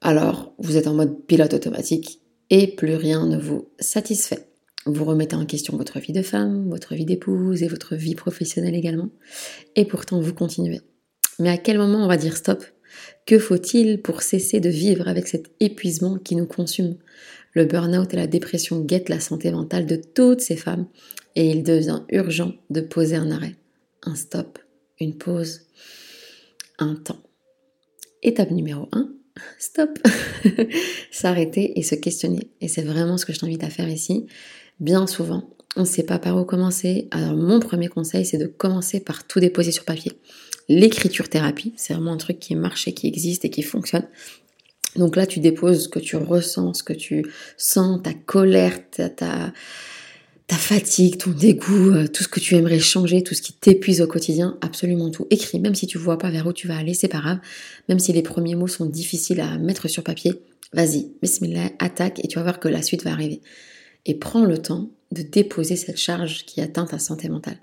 Alors, 0.00 0.54
vous 0.58 0.76
êtes 0.76 0.86
en 0.86 0.94
mode 0.94 1.26
pilote 1.26 1.54
automatique 1.54 2.20
et 2.50 2.68
plus 2.68 2.94
rien 2.94 3.26
ne 3.26 3.36
vous 3.36 3.68
satisfait. 3.78 4.48
Vous 4.86 5.04
remettez 5.04 5.36
en 5.36 5.44
question 5.44 5.76
votre 5.76 5.98
vie 5.98 6.12
de 6.12 6.22
femme, 6.22 6.70
votre 6.70 6.94
vie 6.94 7.04
d'épouse 7.04 7.62
et 7.62 7.68
votre 7.68 7.94
vie 7.94 8.14
professionnelle 8.14 8.74
également. 8.74 9.10
Et 9.76 9.84
pourtant, 9.84 10.20
vous 10.20 10.32
continuez. 10.32 10.80
Mais 11.38 11.50
à 11.50 11.58
quel 11.58 11.78
moment 11.78 12.04
on 12.04 12.08
va 12.08 12.16
dire 12.16 12.36
stop? 12.36 12.64
Que 13.26 13.38
faut-il 13.38 14.00
pour 14.00 14.22
cesser 14.22 14.60
de 14.60 14.70
vivre 14.70 15.08
avec 15.08 15.28
cet 15.28 15.50
épuisement 15.60 16.16
qui 16.16 16.36
nous 16.36 16.46
consume? 16.46 16.96
Le 17.58 17.64
burn-out 17.64 18.14
et 18.14 18.16
la 18.16 18.28
dépression 18.28 18.80
guettent 18.80 19.08
la 19.08 19.20
santé 19.20 19.50
mentale 19.50 19.84
de 19.84 19.96
toutes 19.96 20.40
ces 20.40 20.56
femmes 20.56 20.86
et 21.34 21.50
il 21.50 21.64
devient 21.64 22.02
urgent 22.10 22.54
de 22.70 22.80
poser 22.80 23.16
un 23.16 23.30
arrêt, 23.32 23.56
un 24.04 24.14
stop, 24.14 24.58
une 25.00 25.18
pause, 25.18 25.62
un 26.78 26.94
temps. 26.94 27.20
Étape 28.22 28.52
numéro 28.52 28.88
1, 28.92 29.10
stop. 29.58 29.98
S'arrêter 31.10 31.78
et 31.78 31.82
se 31.82 31.96
questionner. 31.96 32.50
Et 32.60 32.68
c'est 32.68 32.82
vraiment 32.82 33.18
ce 33.18 33.26
que 33.26 33.32
je 33.32 33.40
t'invite 33.40 33.64
à 33.64 33.70
faire 33.70 33.88
ici. 33.88 34.26
Bien 34.78 35.08
souvent, 35.08 35.50
on 35.76 35.80
ne 35.80 35.86
sait 35.86 36.04
pas 36.04 36.20
par 36.20 36.36
où 36.36 36.44
commencer. 36.44 37.08
Alors 37.10 37.34
mon 37.34 37.58
premier 37.58 37.88
conseil, 37.88 38.24
c'est 38.24 38.38
de 38.38 38.46
commencer 38.46 39.00
par 39.00 39.26
tout 39.26 39.40
déposer 39.40 39.72
sur 39.72 39.84
papier. 39.84 40.12
L'écriture 40.68 41.28
thérapie, 41.28 41.74
c'est 41.76 41.92
vraiment 41.92 42.12
un 42.12 42.18
truc 42.18 42.38
qui 42.38 42.54
marche 42.54 42.86
et 42.86 42.94
qui 42.94 43.08
existe 43.08 43.44
et 43.44 43.50
qui 43.50 43.62
fonctionne. 43.62 44.06
Donc 44.96 45.16
là, 45.16 45.26
tu 45.26 45.40
déposes 45.40 45.84
ce 45.84 45.88
que 45.88 45.98
tu 45.98 46.16
ressens, 46.16 46.74
ce 46.74 46.82
que 46.82 46.92
tu 46.92 47.24
sens, 47.56 48.00
ta 48.02 48.14
colère, 48.14 48.78
ta, 48.90 49.52
fatigue, 50.50 51.18
ton 51.18 51.30
dégoût, 51.30 51.90
euh, 51.90 52.08
tout 52.08 52.24
ce 52.24 52.28
que 52.28 52.40
tu 52.40 52.54
aimerais 52.56 52.78
changer, 52.78 53.22
tout 53.22 53.34
ce 53.34 53.42
qui 53.42 53.52
t'épuise 53.52 54.00
au 54.00 54.06
quotidien, 54.06 54.58
absolument 54.60 55.10
tout. 55.10 55.26
Écris, 55.30 55.60
même 55.60 55.74
si 55.74 55.86
tu 55.86 55.98
vois 55.98 56.18
pas 56.18 56.30
vers 56.30 56.46
où 56.46 56.52
tu 56.52 56.66
vas 56.66 56.78
aller, 56.78 56.94
c'est 56.94 57.08
pas 57.08 57.20
grave. 57.20 57.38
Même 57.88 57.98
si 57.98 58.12
les 58.12 58.22
premiers 58.22 58.54
mots 58.54 58.66
sont 58.66 58.86
difficiles 58.86 59.40
à 59.40 59.58
mettre 59.58 59.88
sur 59.88 60.02
papier, 60.02 60.32
vas-y, 60.72 61.12
bismillah, 61.22 61.70
attaque 61.78 62.24
et 62.24 62.28
tu 62.28 62.38
vas 62.38 62.44
voir 62.44 62.60
que 62.60 62.68
la 62.68 62.82
suite 62.82 63.04
va 63.04 63.12
arriver. 63.12 63.40
Et 64.06 64.14
prends 64.14 64.44
le 64.44 64.58
temps 64.58 64.90
de 65.12 65.22
déposer 65.22 65.76
cette 65.76 65.98
charge 65.98 66.44
qui 66.44 66.60
atteint 66.60 66.86
ta 66.86 66.98
santé 66.98 67.28
mentale. 67.28 67.58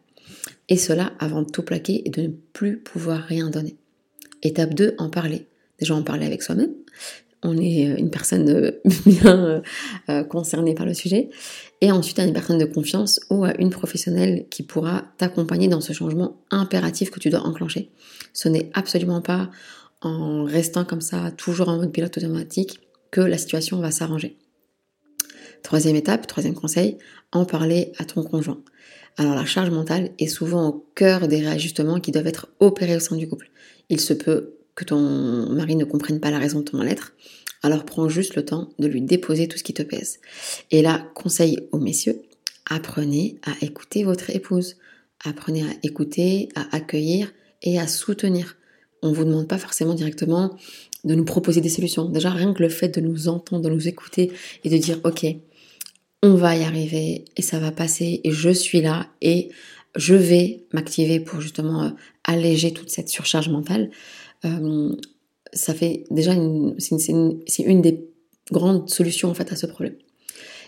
Et 0.70 0.78
cela 0.78 1.14
avant 1.20 1.42
de 1.42 1.50
tout 1.50 1.64
plaquer 1.64 2.04
et 2.06 2.10
de 2.10 2.22
ne 2.24 2.28
plus 2.54 2.78
pouvoir 2.78 3.22
rien 3.22 3.50
donner. 3.50 3.76
Étape 4.42 4.74
2, 4.74 4.96
en 4.98 5.10
parler. 5.10 5.48
Déjà 5.80 5.96
en 5.96 6.04
parler 6.04 6.26
avec 6.26 6.42
soi-même, 6.42 6.74
on 7.46 7.58
est 7.58 7.90
euh, 7.90 7.98
une 7.98 8.10
personne 8.10 8.50
euh, 8.50 8.72
bien 9.06 9.62
euh, 10.10 10.24
concernée 10.24 10.74
par 10.74 10.86
le 10.86 10.94
sujet, 10.94 11.30
et 11.82 11.92
ensuite 11.92 12.20
à 12.20 12.24
une 12.24 12.34
personne 12.34 12.58
de 12.58 12.66
confiance 12.66 13.20
ou 13.30 13.46
à 13.46 13.56
une 13.60 13.70
professionnelle 13.70 14.46
qui 14.50 14.64
pourra 14.64 15.04
t'accompagner 15.18 15.68
dans 15.68 15.82
ce 15.82 15.94
changement 15.94 16.42
impératif 16.52 17.12
que 17.12 17.20
tu 17.20 17.30
dois 17.30 17.42
enclencher. 17.42 17.92
Ce 18.34 18.50
n'est 18.50 18.70
absolument 18.74 19.22
pas 19.22 19.50
en 20.02 20.44
restant 20.44 20.86
comme 20.86 21.02
ça, 21.02 21.32
toujours 21.32 21.70
en 21.70 21.78
mode 21.78 21.92
pilote 21.92 22.18
automatique, 22.18 22.80
que 23.12 23.22
la 23.22 23.38
situation 23.38 23.80
va 23.80 23.92
s'arranger. 23.92 24.38
Troisième 25.64 25.96
étape, 25.96 26.28
troisième 26.28 26.54
conseil, 26.54 26.98
en 27.32 27.46
parler 27.46 27.92
à 27.98 28.06
ton 28.06 28.24
conjoint. 28.24 28.62
Alors 29.18 29.36
la 29.36 29.46
charge 29.46 29.70
mentale 29.70 30.12
est 30.20 30.28
souvent 30.28 30.68
au 30.68 30.86
cœur 30.96 31.28
des 31.28 31.40
réajustements 31.40 32.00
qui 32.00 32.12
doivent 32.12 32.28
être 32.28 32.50
opérés 32.60 32.98
au 32.98 33.00
sein 33.00 33.16
du 33.16 33.28
couple. 33.28 33.50
Il 33.90 34.00
se 34.00 34.14
peut 34.14 34.56
que 34.76 34.84
ton 34.86 35.50
mari 35.50 35.76
ne 35.76 35.86
comprenne 35.86 36.20
pas 36.20 36.32
la 36.32 36.40
raison 36.40 36.60
de 36.60 36.66
ton 36.66 36.78
mal-être, 36.78 37.14
alors 37.64 37.86
prends 37.86 38.10
juste 38.10 38.36
le 38.36 38.46
temps 38.46 38.70
de 38.78 38.88
lui 38.88 39.02
déposer 39.02 39.48
tout 39.48 39.58
ce 39.58 39.64
qui 39.64 39.74
te 39.74 39.84
pèse. 39.84 40.20
Et 40.72 40.82
là, 40.82 41.10
conseil 41.16 41.60
aux 41.72 41.80
messieurs, 41.80 42.22
apprenez 42.70 43.40
à 43.44 43.66
écouter 43.66 44.04
votre 44.04 44.30
épouse. 44.30 44.76
Apprenez 45.24 45.64
à 45.64 45.74
écouter, 45.82 46.50
à 46.56 46.76
accueillir 46.76 47.32
et 47.64 47.80
à 47.80 47.88
soutenir. 47.88 48.58
On 49.02 49.10
ne 49.10 49.16
vous 49.16 49.26
demande 49.26 49.48
pas 49.48 49.58
forcément 49.58 49.94
directement 49.94 50.56
de 51.04 51.16
nous 51.16 51.26
proposer 51.26 51.62
des 51.62 51.70
solutions. 51.70 52.10
Déjà, 52.10 52.30
rien 52.30 52.54
que 52.54 52.62
le 52.62 52.70
fait 52.70 52.90
de 52.90 53.02
nous 53.02 53.28
entendre, 53.28 53.64
de 53.64 53.70
nous 53.70 53.88
écouter 53.88 54.32
et 54.64 54.70
de 54.70 54.78
dire, 54.78 55.00
OK, 55.04 55.26
on 56.22 56.36
va 56.36 56.56
y 56.56 56.64
arriver 56.64 57.26
et 57.38 57.42
ça 57.42 57.60
va 57.60 57.72
passer 57.72 58.22
et 58.24 58.32
je 58.32 58.50
suis 58.50 58.82
là 58.82 59.08
et 59.22 59.50
je 59.96 60.16
vais 60.16 60.66
m'activer 60.74 61.20
pour 61.20 61.40
justement 61.40 61.84
euh, 61.84 61.90
alléger 62.24 62.72
toute 62.72 62.90
cette 62.90 63.10
surcharge 63.10 63.50
mentale. 63.50 63.90
Euh, 64.44 64.96
ça 65.54 65.74
fait 65.74 66.04
déjà 66.12 66.34
une, 66.34 66.76
c'est 66.80 67.64
une, 67.64 67.82
des 67.82 68.08
grandes 68.52 68.90
solutions 68.90 69.30
en 69.30 69.34
fait 69.34 69.52
à 69.52 69.56
ce 69.56 69.66
problème. 69.66 69.96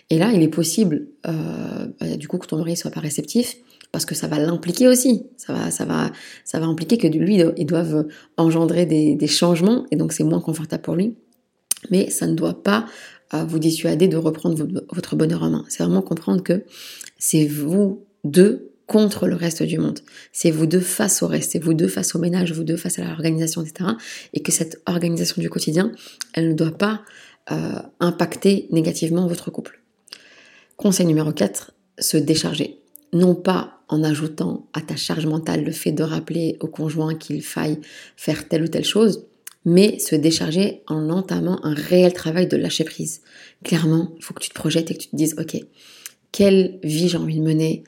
Et 0.09 0.17
là, 0.17 0.31
il 0.31 0.41
est 0.41 0.47
possible, 0.47 1.07
euh, 1.27 1.87
bah, 1.99 2.15
du 2.15 2.29
coup, 2.29 2.37
que 2.37 2.47
ton 2.47 2.57
mari 2.57 2.77
soit 2.77 2.91
pas 2.91 3.01
réceptif, 3.01 3.57
parce 3.91 4.05
que 4.05 4.15
ça 4.15 4.27
va 4.27 4.39
l'impliquer 4.39 4.87
aussi. 4.87 5.25
Ça 5.35 5.53
va, 5.53 5.71
ça 5.71 5.83
va, 5.83 6.11
ça 6.45 6.59
va 6.59 6.65
impliquer 6.65 6.97
que 6.97 7.07
lui, 7.07 7.41
ils 7.57 7.65
doivent 7.65 8.07
engendrer 8.37 8.85
des, 8.85 9.27
changements, 9.27 9.85
et 9.91 9.97
donc 9.97 10.13
c'est 10.13 10.23
moins 10.23 10.39
confortable 10.39 10.83
pour 10.83 10.95
lui. 10.95 11.15
mais 11.89 12.09
ça 12.09 12.27
ne 12.27 12.33
doit 12.33 12.63
pas 12.63 12.85
euh, 13.33 13.43
vous 13.43 13.59
dissuader 13.59 14.07
de 14.07 14.15
reprendre 14.15 14.65
votre 14.93 15.15
bonheur 15.17 15.43
en 15.43 15.49
main. 15.49 15.65
C'est 15.67 15.83
vraiment 15.83 16.01
comprendre 16.01 16.41
que 16.41 16.63
c'est 17.17 17.45
vous 17.45 18.05
deux 18.23 18.71
contre 18.87 19.27
le 19.27 19.35
reste 19.35 19.61
du 19.63 19.77
monde. 19.77 19.99
C'est 20.31 20.49
vous 20.49 20.65
deux 20.65 20.79
face 20.79 21.21
au 21.21 21.27
reste, 21.27 21.51
c'est 21.51 21.59
vous 21.59 21.73
deux 21.73 21.89
face 21.89 22.15
au 22.15 22.19
ménage, 22.19 22.53
vous 22.53 22.63
deux 22.63 22.77
face 22.77 22.97
à 22.99 23.03
l'organisation, 23.03 23.61
etc. 23.61 23.91
Et 24.33 24.41
que 24.41 24.51
cette 24.51 24.81
organisation 24.87 25.41
du 25.41 25.49
quotidien, 25.49 25.91
elle 26.33 26.49
ne 26.49 26.53
doit 26.53 26.75
pas 26.75 27.03
euh, 27.51 27.79
impacter 27.99 28.67
négativement 28.71 29.27
votre 29.27 29.51
couple. 29.51 29.81
Conseil 30.77 31.05
numéro 31.05 31.31
4, 31.31 31.73
se 31.99 32.17
décharger. 32.17 32.79
Non 33.13 33.35
pas 33.35 33.81
en 33.89 34.03
ajoutant 34.03 34.67
à 34.73 34.81
ta 34.81 34.95
charge 34.95 35.25
mentale 35.25 35.63
le 35.63 35.71
fait 35.71 35.91
de 35.91 36.03
rappeler 36.03 36.57
au 36.59 36.67
conjoint 36.67 37.15
qu'il 37.15 37.41
faille 37.41 37.79
faire 38.15 38.47
telle 38.47 38.63
ou 38.63 38.67
telle 38.67 38.85
chose, 38.85 39.25
mais 39.65 39.99
se 39.99 40.15
décharger 40.15 40.83
en 40.87 41.09
entamant 41.09 41.59
un 41.63 41.73
réel 41.73 42.13
travail 42.13 42.47
de 42.47 42.57
lâcher 42.57 42.85
prise. 42.85 43.21
Clairement, 43.63 44.13
il 44.17 44.23
faut 44.23 44.33
que 44.33 44.41
tu 44.41 44.49
te 44.49 44.55
projettes 44.55 44.91
et 44.91 44.93
que 44.93 45.03
tu 45.03 45.09
te 45.09 45.15
dises, 45.15 45.35
ok, 45.37 45.57
quelle 46.31 46.79
vie 46.83 47.09
j'ai 47.09 47.17
envie 47.17 47.39
de 47.39 47.43
mener, 47.43 47.83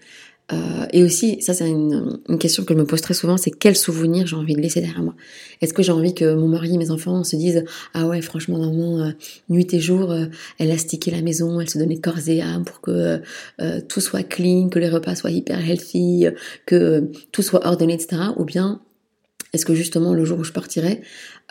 euh, 0.52 0.86
et 0.94 1.04
aussi, 1.04 1.42
ça 1.42 1.54
c'est 1.54 1.70
une, 1.70 2.20
question 2.40 2.64
que 2.64 2.74
je 2.74 2.80
me 2.80 2.86
pose 2.86 3.02
très 3.02 3.14
souvent, 3.14 3.38
c'est 3.38 3.52
quel 3.52 3.76
souvenir 3.76 4.26
j'ai 4.26 4.36
envie 4.36 4.56
de 4.56 4.62
laisser 4.62 4.82
derrière 4.82 5.04
moi? 5.04 5.14
Est-ce 5.62 5.74
que 5.74 5.84
j'ai 5.84 5.92
envie 5.92 6.14
que 6.14 6.34
mon 6.34 6.48
mari, 6.48 6.78
mes 6.78 6.92
enfants 6.92 7.24
se 7.24 7.36
disent 7.36 7.64
ah 7.94 8.08
ouais 8.08 8.22
franchement 8.22 8.58
maman 8.58 9.00
euh, 9.00 9.12
nuit 9.50 9.68
et 9.74 9.80
jour 9.80 10.12
euh, 10.12 10.26
elle 10.58 10.72
a 10.72 10.78
stické 10.78 11.12
la 11.12 11.22
maison, 11.22 11.60
elle 11.60 11.70
se 11.70 11.78
donnait 11.78 12.00
corps 12.00 12.28
et 12.28 12.42
âme 12.42 12.64
pour 12.64 12.82
que 12.82 13.22
tout 13.88 14.02
soit 14.02 14.24
clean, 14.24 14.70
que 14.70 14.80
les 14.80 14.90
repas 14.90 15.16
soient 15.16 15.32
hyper 15.32 15.60
healthy, 15.60 16.26
que 16.66 17.12
tout 17.32 17.42
soit 17.42 17.66
ordonné 17.66 17.94
etc. 17.94 18.22
Ou 18.38 18.46
bien 18.46 18.82
est-ce 19.54 19.66
que 19.66 19.74
justement 19.74 20.14
le 20.14 20.26
jour 20.26 20.40
où 20.40 20.44
je 20.44 20.52
partirai, 20.52 21.02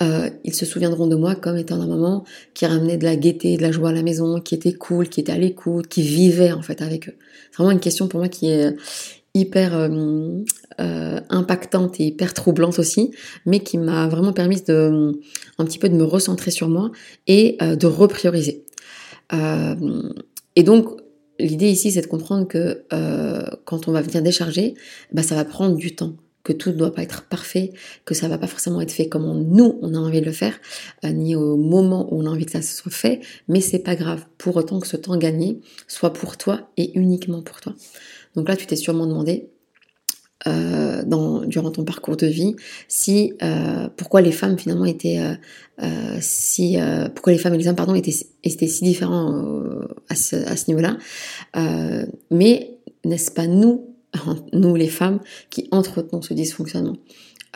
euh, 0.00 0.30
ils 0.44 0.54
se 0.54 0.64
souviendront 0.64 1.06
de 1.06 1.16
moi 1.16 1.34
comme 1.34 1.56
étant 1.56 1.80
un 1.80 1.86
maman 1.86 2.24
qui 2.54 2.66
ramenait 2.66 2.96
de 2.96 3.04
la 3.04 3.16
gaieté, 3.16 3.56
de 3.56 3.62
la 3.62 3.72
joie 3.72 3.90
à 3.90 3.92
la 3.92 4.02
maison, 4.02 4.40
qui 4.40 4.54
était 4.54 4.72
cool, 4.72 5.08
qui 5.08 5.20
était 5.20 5.32
à 5.32 5.38
l'écoute, 5.38 5.88
qui 5.88 6.02
vivait 6.02 6.52
en 6.52 6.62
fait 6.62 6.80
avec 6.80 7.08
eux? 7.08 7.14
C'est 7.50 7.56
vraiment 7.56 7.72
une 7.72 7.80
question 7.80 8.06
pour 8.06 8.20
moi 8.20 8.28
qui 8.28 8.50
est 8.50 8.76
hyper 9.34 9.74
euh, 9.76 10.38
euh, 10.80 11.20
impactante 11.28 12.00
et 12.00 12.06
hyper 12.06 12.34
troublante 12.34 12.78
aussi, 12.78 13.10
mais 13.46 13.60
qui 13.60 13.78
m'a 13.78 14.06
vraiment 14.06 14.32
permis 14.32 14.62
de 14.62 15.20
un 15.58 15.64
petit 15.64 15.78
peu 15.78 15.88
de 15.88 15.94
me 15.94 16.04
recentrer 16.04 16.50
sur 16.50 16.68
moi 16.68 16.90
et 17.26 17.58
de 17.60 17.86
reprioriser. 17.86 18.64
et 19.32 20.62
donc 20.62 20.88
l'idée 21.40 21.68
ici, 21.68 21.92
c'est 21.92 22.00
de 22.00 22.06
comprendre 22.06 22.46
que 22.46 22.84
quand 23.64 23.88
on 23.88 23.92
va 23.92 24.02
venir 24.02 24.22
décharger, 24.22 24.74
bah, 25.12 25.22
ça 25.22 25.34
va 25.34 25.44
prendre 25.44 25.76
du 25.76 25.94
temps 25.94 26.14
que 26.48 26.54
tout 26.54 26.70
ne 26.70 26.76
doit 26.76 26.94
pas 26.94 27.02
être 27.02 27.24
parfait, 27.24 27.72
que 28.06 28.14
ça 28.14 28.26
va 28.26 28.38
pas 28.38 28.46
forcément 28.46 28.80
être 28.80 28.90
fait 28.90 29.06
comme 29.06 29.42
nous 29.50 29.78
on 29.82 29.94
a 29.94 29.98
envie 29.98 30.22
de 30.22 30.26
le 30.26 30.32
faire, 30.32 30.58
euh, 31.04 31.10
ni 31.10 31.36
au 31.36 31.56
moment 31.58 32.08
où 32.10 32.22
on 32.22 32.26
a 32.26 32.30
envie 32.30 32.46
que 32.46 32.52
ça 32.52 32.62
soit 32.62 32.90
fait, 32.90 33.20
mais 33.48 33.60
c'est 33.60 33.80
pas 33.80 33.96
grave. 33.96 34.24
Pour 34.38 34.56
autant 34.56 34.80
que 34.80 34.86
ce 34.86 34.96
temps 34.96 35.18
gagné 35.18 35.60
soit 35.88 36.14
pour 36.14 36.38
toi 36.38 36.70
et 36.78 36.98
uniquement 36.98 37.42
pour 37.42 37.60
toi. 37.60 37.74
Donc 38.34 38.48
là, 38.48 38.56
tu 38.56 38.66
t'es 38.66 38.76
sûrement 38.76 39.06
demandé 39.06 39.50
euh, 40.46 41.02
dans, 41.04 41.44
durant 41.44 41.70
ton 41.70 41.84
parcours 41.84 42.16
de 42.16 42.26
vie 42.26 42.56
si 42.86 43.34
euh, 43.42 43.88
pourquoi 43.94 44.22
les 44.22 44.32
femmes 44.32 44.58
finalement 44.58 44.86
étaient 44.86 45.20
si 46.20 46.76
pourquoi 47.14 47.32
les 47.32 47.38
femmes 47.38 47.54
et 47.54 47.58
les 47.58 47.68
hommes 47.68 47.76
pardon 47.76 47.94
étaient, 47.94 48.14
étaient 48.42 48.66
si 48.66 48.84
différents 48.84 49.42
à 50.08 50.14
ce, 50.14 50.36
à 50.36 50.56
ce 50.56 50.64
niveau-là 50.68 50.96
mais 52.30 52.78
n'est-ce 53.04 53.30
pas 53.30 53.46
nous 53.46 53.87
nous 54.52 54.74
les 54.74 54.88
femmes, 54.88 55.20
qui 55.50 55.68
entretenons 55.70 56.22
ce 56.22 56.34
dysfonctionnement. 56.34 56.96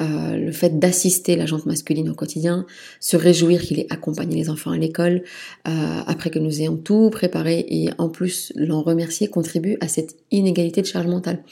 Euh, 0.00 0.36
le 0.36 0.52
fait 0.52 0.78
d'assister 0.78 1.36
la 1.36 1.44
jante 1.44 1.66
masculine 1.66 2.08
au 2.08 2.14
quotidien, 2.14 2.64
se 2.98 3.16
réjouir 3.16 3.60
qu'il 3.60 3.78
ait 3.78 3.86
accompagné 3.90 4.36
les 4.36 4.48
enfants 4.48 4.70
à 4.70 4.78
l'école, 4.78 5.22
euh, 5.68 6.00
après 6.06 6.30
que 6.30 6.38
nous 6.38 6.62
ayons 6.62 6.76
tout 6.76 7.10
préparé 7.10 7.66
et 7.68 7.90
en 7.98 8.08
plus 8.08 8.52
l'en 8.56 8.82
remercier, 8.82 9.28
contribue 9.28 9.76
à 9.80 9.88
cette 9.88 10.16
inégalité 10.30 10.80
de 10.80 10.86
charge 10.86 11.06
mentale. 11.06 11.44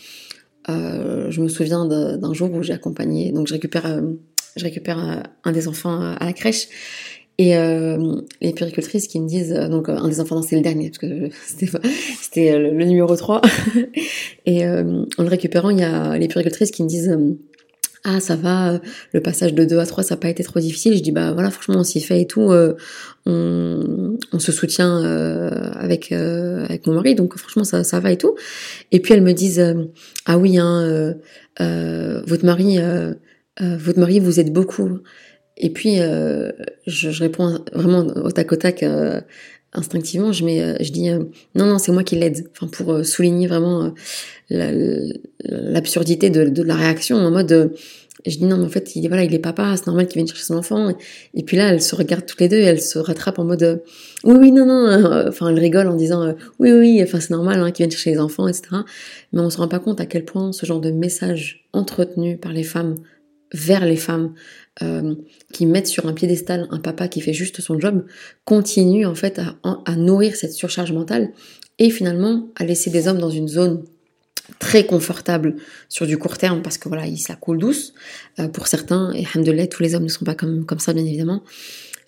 Euh, 0.71 1.31
je 1.31 1.43
me 1.43 1.49
souviens 1.49 1.85
d'un 1.85 2.33
jour 2.33 2.51
où 2.53 2.63
j'ai 2.63 2.73
accompagné, 2.73 3.31
donc 3.31 3.47
je 3.47 3.53
récupère, 3.53 4.03
je 4.57 4.65
récupère 4.65 5.23
un 5.45 5.53
des 5.53 5.69
enfants 5.69 6.01
à 6.01 6.25
la 6.25 6.33
crèche 6.33 6.69
et 7.41 7.57
euh, 7.57 8.17
les 8.43 8.53
puricultrices 8.53 9.09
qui 9.09 9.19
me 9.19 9.27
disent, 9.27 9.55
euh, 9.55 9.67
donc 9.67 9.89
un 9.89 10.07
des 10.09 10.21
enfants, 10.21 10.43
c'est 10.43 10.57
le 10.57 10.61
dernier, 10.61 10.91
parce 10.91 10.99
que 10.99 11.31
c'était 12.21 12.59
le, 12.59 12.85
numéro 12.85 13.17
3. 13.17 13.41
et 14.45 14.67
euh, 14.67 15.07
en 15.17 15.23
le 15.23 15.29
récupérant, 15.29 15.71
il 15.71 15.79
y 15.79 15.83
a 15.83 16.19
les 16.19 16.29
puricultrices 16.29 16.71
qui 16.71 16.83
me 16.83 16.89
disent, 16.89 17.09
euh, 17.09 17.39
ah 18.05 18.21
ça 18.21 18.37
va, 18.37 18.79
le 19.15 19.23
passage 19.23 19.55
de 19.55 19.65
2 19.65 19.79
à 19.79 19.87
3, 19.87 20.05
ça 20.05 20.17
n'a 20.17 20.21
pas 20.21 20.29
été 20.29 20.45
trop 20.45 20.61
difficile. 20.61 20.95
Je 20.95 21.03
dis, 21.03 21.13
bah 21.13 21.33
voilà, 21.33 21.51
franchement, 21.51 21.77
on 21.79 21.83
s'y 21.83 22.03
fait 22.03 22.21
et 22.21 22.27
tout. 22.27 22.53
on, 23.25 24.17
on, 24.33 24.39
se 24.39 24.53
soutient 24.53 25.03
avec, 25.77 26.13
avec 26.13 26.87
mon 26.87 26.93
mari, 26.93 27.15
donc 27.15 27.39
franchement, 27.39 27.65
ça, 27.65 27.85
ça 27.85 28.01
va 28.01 28.13
et 28.13 28.19
tout. 28.19 28.37
Et 28.93 29.01
puis 29.01 29.15
elles 29.15 29.23
me 29.23 29.33
disent, 29.33 29.65
ah 30.27 30.37
oui, 30.37 30.59
hein, 30.59 31.15
votre 31.59 32.45
mari... 32.45 32.79
votre 33.61 33.99
mari 33.99 34.19
vous 34.19 34.41
aide 34.41 34.53
beaucoup. 34.53 35.01
Et 35.63 35.69
puis, 35.69 36.01
euh, 36.01 36.51
je, 36.87 37.11
réponds 37.11 37.59
vraiment 37.75 38.01
au 38.01 38.31
tac 38.31 38.51
au 38.51 38.57
tac 38.57 38.83
euh, 38.83 39.21
instinctivement. 39.75 40.33
Je, 40.33 40.43
mets, 40.45 40.63
euh, 40.63 40.75
je 40.81 40.91
dis 40.91 41.11
non, 41.11 41.67
non, 41.67 41.79
c'est 41.79 41.93
moi 41.93 42.03
qui 42.03 42.17
l'aide. 42.17 42.49
Enfin, 42.53 42.67
pour 42.67 43.05
souligner 43.05 43.47
vraiment 43.47 43.93
l'absurdité 44.49 46.31
de, 46.31 46.63
la 46.63 46.75
réaction 46.75 47.19
en 47.19 47.31
mode. 47.31 47.75
je 48.27 48.39
dis 48.39 48.47
non, 48.47 48.57
mais 48.57 48.65
en 48.65 48.71
fait, 48.71 48.97
il, 48.97 49.07
voilà, 49.09 49.23
il 49.23 49.35
est 49.35 49.39
papa, 49.39 49.75
c'est 49.77 49.87
normal 49.87 50.07
qu'il 50.07 50.15
vienne 50.15 50.29
chercher 50.29 50.45
son 50.45 50.57
enfant. 50.57 50.95
Et, 51.35 51.43
puis 51.43 51.59
là, 51.59 51.69
elles 51.69 51.83
se 51.83 51.95
regardent 51.95 52.25
toutes 52.25 52.41
les 52.41 52.49
deux 52.49 52.57
et 52.57 52.65
elles 52.65 52.81
se 52.81 52.99
rattrapent 52.99 53.39
en 53.39 53.45
mode 53.45 53.83
oui, 54.25 54.37
oui, 54.39 54.53
non, 54.53 54.65
non. 54.65 55.29
Enfin, 55.29 55.51
elles 55.51 55.59
rigolent 55.59 55.91
en 55.91 55.97
disant 55.97 56.35
oui, 56.59 56.73
oui, 56.73 57.03
enfin, 57.03 57.21
c'est 57.21 57.35
normal 57.35 57.61
hein, 57.61 57.71
qu'il 57.71 57.85
vienne 57.85 57.91
chercher 57.91 58.13
les 58.13 58.19
enfants, 58.19 58.49
etc. 58.49 58.69
Mais 59.35 59.41
on 59.43 59.51
se 59.51 59.59
rend 59.59 59.69
pas 59.69 59.79
compte 59.79 60.01
à 60.01 60.07
quel 60.07 60.25
point 60.25 60.53
ce 60.53 60.65
genre 60.65 60.81
de 60.81 60.91
message 60.91 61.69
entretenu 61.75 62.39
par 62.39 62.55
les 62.55 62.65
femmes 62.65 62.95
vers 63.53 63.85
les 63.85 63.97
femmes 63.97 64.35
euh, 64.83 65.15
qui 65.53 65.67
mettent 65.67 65.87
sur 65.87 66.07
un 66.07 66.13
piédestal 66.13 66.67
un 66.71 66.79
papa 66.79 67.09
qui 67.09 67.21
fait 67.21 67.33
juste 67.33 67.61
son 67.61 67.79
job, 67.79 68.05
continue 68.45 69.05
en 69.07 69.15
fait 69.15 69.41
à, 69.63 69.97
nourrir 69.97 70.37
cette 70.37 70.53
surcharge 70.53 70.93
mentale 70.93 71.31
et 71.79 71.91
finalement 71.91 72.49
à 72.57 72.65
laisser 72.65 72.91
des 72.91 73.07
hommes 73.09 73.19
dans 73.19 73.31
une 73.31 73.49
zone 73.49 73.85
très 74.59 74.85
confortable 74.85 75.57
sur 75.89 76.07
du 76.07 76.19
court 76.19 76.39
terme 76.39 76.63
parce 76.63 76.79
que 76.79 76.89
voilà, 76.89 77.05
ça 77.17 77.35
coule 77.35 77.59
douce 77.59 77.93
euh, 78.39 78.49
pour 78.49 78.67
certains 78.67 79.13
et 79.13 79.27
alhamdoulilah, 79.27 79.67
tous 79.67 79.83
les 79.83 79.95
hommes 79.95 80.05
ne 80.05 80.09
sont 80.09 80.25
pas 80.25 80.35
comme, 80.35 80.65
comme 80.65 80.79
ça 80.79 80.93
bien 80.93 81.05
évidemment. 81.05 81.43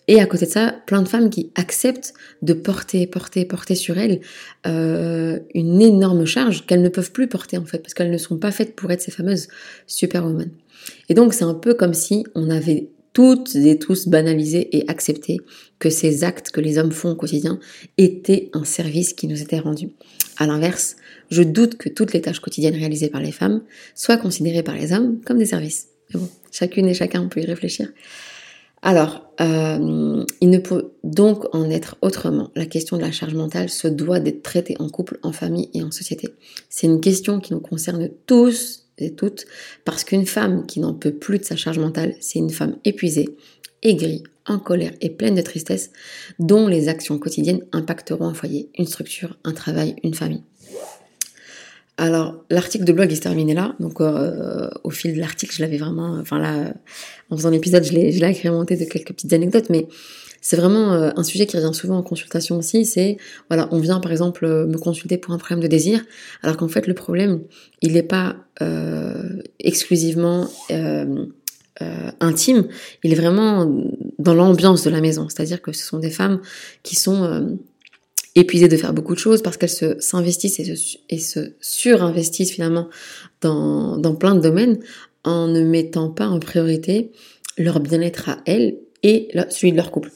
Et 0.09 0.21
à 0.21 0.26
côté 0.26 0.47
de 0.47 0.50
ça, 0.50 0.75
plein 0.87 1.02
de 1.02 1.09
femmes 1.09 1.31
qui 1.31 1.52
acceptent 1.55 2.12
de 2.43 2.55
porter, 2.55 3.07
porter, 3.07 3.45
porter 3.45 3.75
sur 3.75 3.99
elles 3.99 4.21
euh, 4.67 5.38
une 5.55 5.81
énorme 5.81 6.25
charge 6.25 6.67
qu'elles 6.67 6.83
ne 6.83 6.88
peuvent 6.88 7.12
plus 7.12 7.29
porter 7.29 7.57
en 7.57 7.64
fait, 7.64 7.79
parce 7.79 7.95
qu'elles 7.95 8.11
ne 8.11 8.19
sont 8.19 8.37
pas 8.37 8.50
faites 8.50 8.75
pour 8.75 8.91
être 8.91 9.00
ces 9.00 9.12
fameuses 9.12 9.49
superwomen. 9.87 10.50
Et 11.08 11.14
donc 11.14 11.34
c'est 11.34 11.44
un 11.44 11.54
peu 11.54 11.74
comme 11.74 11.94
si 11.94 12.24
on 12.34 12.50
avait 12.50 12.90
toutes 13.12 13.54
et 13.56 13.78
tous 13.78 14.08
banalisé 14.08 14.76
et 14.76 14.88
accepté 14.88 15.38
que 15.78 15.90
ces 15.90 16.24
actes 16.24 16.50
que 16.50 16.60
les 16.60 16.78
hommes 16.78 16.92
font 16.92 17.10
au 17.10 17.16
quotidien 17.16 17.58
étaient 17.98 18.50
un 18.54 18.64
service 18.64 19.12
qui 19.12 19.26
nous 19.26 19.42
était 19.42 19.58
rendu. 19.58 19.90
À 20.38 20.46
l'inverse, 20.46 20.96
je 21.30 21.42
doute 21.42 21.76
que 21.76 21.88
toutes 21.88 22.12
les 22.14 22.22
tâches 22.22 22.40
quotidiennes 22.40 22.74
réalisées 22.74 23.10
par 23.10 23.20
les 23.20 23.32
femmes 23.32 23.62
soient 23.94 24.16
considérées 24.16 24.62
par 24.62 24.76
les 24.76 24.92
hommes 24.92 25.20
comme 25.26 25.38
des 25.38 25.46
services. 25.46 25.88
Mais 26.12 26.20
bon, 26.20 26.28
chacune 26.50 26.88
et 26.88 26.94
chacun 26.94 27.26
peut 27.26 27.40
y 27.40 27.46
réfléchir. 27.46 27.88
Alors, 28.84 29.32
euh, 29.40 30.24
il 30.40 30.50
ne 30.50 30.58
peut 30.58 30.92
donc 31.04 31.44
en 31.54 31.70
être 31.70 31.96
autrement. 32.02 32.50
La 32.56 32.66
question 32.66 32.96
de 32.96 33.02
la 33.02 33.12
charge 33.12 33.34
mentale 33.34 33.68
se 33.68 33.86
doit 33.86 34.18
d'être 34.18 34.42
traitée 34.42 34.74
en 34.80 34.88
couple, 34.88 35.20
en 35.22 35.32
famille 35.32 35.70
et 35.72 35.84
en 35.84 35.92
société. 35.92 36.30
C'est 36.68 36.88
une 36.88 37.00
question 37.00 37.38
qui 37.38 37.52
nous 37.52 37.60
concerne 37.60 38.08
tous 38.26 38.81
et 38.99 39.14
toutes, 39.14 39.46
parce 39.84 40.04
qu'une 40.04 40.26
femme 40.26 40.66
qui 40.66 40.80
n'en 40.80 40.94
peut 40.94 41.12
plus 41.12 41.38
de 41.38 41.44
sa 41.44 41.56
charge 41.56 41.78
mentale, 41.78 42.14
c'est 42.20 42.38
une 42.38 42.50
femme 42.50 42.76
épuisée, 42.84 43.37
aigrie, 43.82 44.22
en 44.46 44.58
colère 44.58 44.92
et 45.00 45.11
pleine 45.11 45.34
de 45.34 45.40
tristesse, 45.40 45.90
dont 46.38 46.66
les 46.66 46.88
actions 46.88 47.18
quotidiennes 47.18 47.64
impacteront 47.72 48.26
un 48.26 48.34
foyer, 48.34 48.70
une 48.76 48.87
structure, 48.87 49.38
un 49.44 49.52
travail, 49.52 49.96
une 50.02 50.14
famille. 50.14 50.42
Alors, 51.99 52.44
l'article 52.50 52.84
de 52.84 52.92
blog 52.92 53.12
est 53.12 53.22
terminé 53.22 53.54
là. 53.54 53.76
Donc, 53.78 54.00
euh, 54.00 54.68
au 54.82 54.90
fil 54.90 55.14
de 55.14 55.20
l'article, 55.20 55.54
je 55.54 55.62
l'avais 55.62 55.76
vraiment, 55.76 56.22
en 57.30 57.37
faisant 57.37 57.50
l'épisode, 57.50 57.84
je 57.84 57.92
l'ai 57.92 58.25
agrémenté 58.25 58.76
de 58.76 58.84
quelques 58.84 59.12
petites 59.12 59.32
anecdotes, 59.32 59.68
mais 59.70 59.87
c'est 60.42 60.56
vraiment 60.56 60.92
euh, 60.92 61.11
un 61.16 61.22
sujet 61.22 61.46
qui 61.46 61.56
revient 61.56 61.72
souvent 61.72 61.96
en 61.96 62.02
consultation 62.02 62.58
aussi. 62.58 62.84
C'est, 62.84 63.16
voilà, 63.49 63.68
on 63.70 63.78
vient 63.78 64.00
par 64.00 64.11
exemple 64.11 64.44
euh, 64.44 64.66
me 64.66 64.76
consulter 64.76 65.16
pour 65.16 65.32
un 65.32 65.38
problème 65.38 65.61
de 65.61 65.68
désir, 65.68 66.04
alors 66.42 66.58
qu'en 66.58 66.68
fait, 66.68 66.87
le 66.87 66.94
problème, 66.94 67.40
il 67.80 67.94
n'est 67.94 68.02
pas 68.02 68.37
exclusivement 69.58 70.49
intime, 72.20 72.68
il 73.02 73.12
est 73.12 73.16
vraiment 73.16 73.68
dans 74.20 74.34
l'ambiance 74.34 74.84
de 74.84 74.90
la 74.90 75.00
maison. 75.00 75.28
C'est-à-dire 75.28 75.61
que 75.61 75.72
ce 75.72 75.84
sont 75.84 75.99
des 75.99 76.11
femmes 76.11 76.40
qui 76.84 76.94
sont 76.94 77.58
épuisées 78.37 78.68
de 78.68 78.76
faire 78.76 78.92
beaucoup 78.92 79.14
de 79.14 79.18
choses 79.18 79.42
parce 79.42 79.56
qu'elles 79.56 79.68
se 79.68 79.99
s'investissent 79.99 80.61
et 80.61 81.18
se, 81.18 81.40
surinvestissent 81.61 82.52
finalement 82.52 82.88
dans 83.40 84.16
plein 84.18 84.37
de 84.37 84.40
domaines 84.40 84.78
en 85.25 85.49
ne 85.49 85.62
mettant 85.62 86.08
pas 86.08 86.28
en 86.28 86.38
priorité 86.38 87.11
leur 87.58 87.80
bien-être 87.80 88.28
à 88.28 88.38
elles 88.46 88.76
et 89.02 89.28
celui 89.50 89.72
de 89.72 89.76
leur 89.76 89.90
couple. 89.90 90.11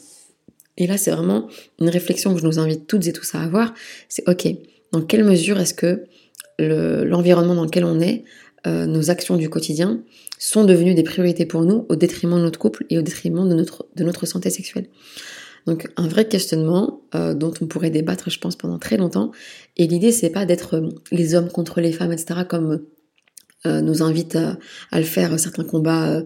Et 0.78 0.86
là, 0.86 0.98
c'est 0.98 1.10
vraiment 1.10 1.48
une 1.80 1.88
réflexion 1.88 2.34
que 2.34 2.40
je 2.40 2.46
nous 2.46 2.58
invite 2.58 2.86
toutes 2.86 3.06
et 3.06 3.12
tous 3.12 3.34
à 3.34 3.40
avoir. 3.40 3.74
C'est 4.08 4.28
ok, 4.28 4.48
dans 4.92 5.02
quelle 5.02 5.24
mesure 5.24 5.58
est-ce 5.58 5.74
que 5.74 6.04
l'environnement 6.58 7.54
dans 7.54 7.64
lequel 7.64 7.84
on 7.84 8.00
est, 8.00 8.24
euh, 8.66 8.86
nos 8.86 9.10
actions 9.10 9.36
du 9.36 9.48
quotidien, 9.48 10.02
sont 10.38 10.64
devenues 10.64 10.94
des 10.94 11.02
priorités 11.02 11.46
pour 11.46 11.64
nous 11.64 11.86
au 11.88 11.96
détriment 11.96 12.36
de 12.36 12.42
notre 12.42 12.58
couple 12.58 12.84
et 12.90 12.98
au 12.98 13.02
détriment 13.02 13.48
de 13.48 13.54
notre, 14.04 14.26
santé 14.26 14.50
sexuelle? 14.50 14.88
Donc 15.66 15.88
un 15.96 16.06
vrai 16.06 16.28
questionnement 16.28 17.02
euh, 17.14 17.34
dont 17.34 17.52
on 17.60 17.66
pourrait 17.66 17.90
débattre, 17.90 18.30
je 18.30 18.38
pense, 18.38 18.56
pendant 18.56 18.78
très 18.78 18.96
longtemps. 18.96 19.32
Et 19.76 19.86
l'idée, 19.86 20.12
c'est 20.12 20.30
pas 20.30 20.46
d'être 20.46 20.76
euh, 20.76 20.88
les 21.10 21.34
hommes 21.34 21.48
contre 21.48 21.80
les 21.80 21.92
femmes, 21.92 22.12
etc., 22.12 22.40
comme 22.48 22.82
nous 23.64 24.00
invite 24.04 24.36
à, 24.36 24.56
à, 24.92 25.00
le 25.00 25.04
faire 25.04 25.40
certains 25.40 25.64
combats 25.64 26.22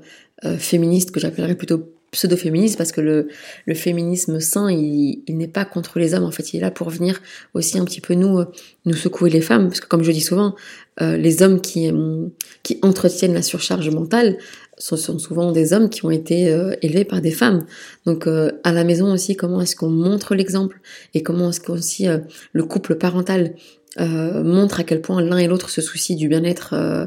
féministes 0.59 1.11
que 1.11 1.19
j'appellerais 1.21 1.55
plutôt 1.55 1.91
pseudo-féministe 2.11 2.77
parce 2.77 2.93
que 2.93 3.01
le, 3.01 3.29
le 3.67 3.75
féminisme 3.75 4.41
sain, 4.41 4.71
il, 4.71 5.23
il 5.27 5.37
n'est 5.37 5.49
pas 5.49 5.65
contre 5.65 5.99
les 5.99 6.15
hommes, 6.15 6.25
en 6.25 6.31
fait, 6.31 6.53
il 6.53 6.59
est 6.59 6.61
là 6.61 6.71
pour 6.71 6.91
venir 6.91 7.21
aussi 7.55 7.79
un 7.79 7.85
petit 7.85 8.01
peu 8.01 8.15
nous, 8.15 8.39
euh, 8.39 8.47
nous 8.85 8.95
secouer 8.95 9.31
les 9.31 9.41
femmes, 9.41 9.69
parce 9.69 9.81
que 9.81 9.87
comme 9.87 10.03
je 10.03 10.13
dis 10.13 10.21
souvent, 10.21 10.55
euh, 11.01 11.17
les 11.17 11.43
hommes 11.43 11.61
qui, 11.61 11.91
euh, 11.91 12.27
qui 12.63 12.79
entretiennent 12.83 13.35
la 13.35 13.43
surcharge 13.43 13.89
mentale 13.91 14.39
sont, 14.77 14.97
sont 14.97 15.19
souvent 15.19 15.53
des 15.53 15.73
hommes 15.73 15.89
qui 15.91 16.05
ont 16.05 16.11
été 16.11 16.45
élevés 16.81 17.05
par 17.05 17.21
des 17.21 17.33
femmes. 17.33 17.67
Donc 18.07 18.27
à 18.27 18.73
la 18.73 18.83
maison 18.83 19.13
aussi, 19.13 19.37
comment 19.37 19.61
est-ce 19.61 19.77
qu'on 19.77 19.91
montre 19.91 20.35
l'exemple 20.35 20.81
et 21.13 21.23
comment 21.23 21.51
est-ce 21.51 21.61
qu'aussi 21.61 22.07
le 22.53 22.65
couple 22.65 22.95
parental 22.95 23.53
euh, 23.99 24.45
montre 24.45 24.79
à 24.79 24.85
quel 24.85 25.01
point 25.01 25.21
l'un 25.21 25.39
et 25.39 25.49
l'autre 25.49 25.69
se 25.69 25.81
soucient 25.81 26.17
du 26.17 26.29
bien-être 26.29 26.75
euh, 26.75 27.07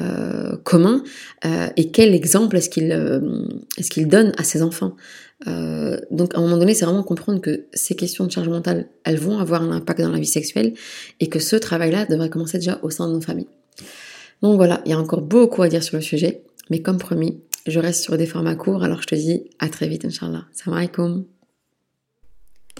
euh, 0.00 0.56
commun 0.64 1.04
et 1.76 1.90
quel 1.92 2.12
exemple 2.14 2.56
est-ce 2.56 2.68
qu'il 2.68 2.90
qu'il 3.90 4.08
donne 4.08 4.32
à 4.36 4.42
ses 4.42 4.62
enfants. 4.62 4.96
donc 5.46 6.34
à 6.34 6.38
un 6.38 6.40
moment 6.40 6.56
donné, 6.56 6.74
c'est 6.74 6.84
vraiment 6.84 7.04
comprendre 7.04 7.40
que 7.40 7.66
ces 7.72 7.94
questions 7.94 8.26
de 8.26 8.32
charge 8.32 8.48
mentale, 8.48 8.88
elles 9.04 9.18
vont 9.18 9.38
avoir 9.38 9.62
un 9.62 9.70
impact 9.70 10.00
dans 10.00 10.10
la 10.10 10.18
vie 10.18 10.26
sexuelle 10.26 10.74
et 11.20 11.28
que 11.28 11.38
ce 11.38 11.54
travail-là 11.54 12.06
devrait 12.06 12.30
commencer 12.30 12.58
déjà 12.58 12.80
au 12.82 12.90
sein 12.90 13.06
de 13.06 13.12
nos 13.12 13.20
familles. 13.20 13.48
Donc 14.42 14.56
voilà, 14.56 14.80
il 14.84 14.90
y 14.90 14.94
a 14.94 14.98
encore 14.98 15.22
beaucoup 15.22 15.62
à 15.62 15.68
dire 15.68 15.82
sur 15.82 15.96
le 15.96 16.02
sujet, 16.02 16.42
mais 16.70 16.82
comme 16.82 16.98
promis, 16.98 17.40
je 17.66 17.78
reste 17.78 18.02
sur 18.02 18.16
des 18.16 18.26
formats 18.26 18.56
courts, 18.56 18.82
alors 18.82 19.00
je 19.02 19.06
te 19.06 19.14
dis 19.14 19.44
à 19.60 19.68
très 19.68 19.86
vite, 19.86 20.04
Inch'Allah. 20.04 20.44
Salam 20.52 20.78
alaikum. 20.78 21.24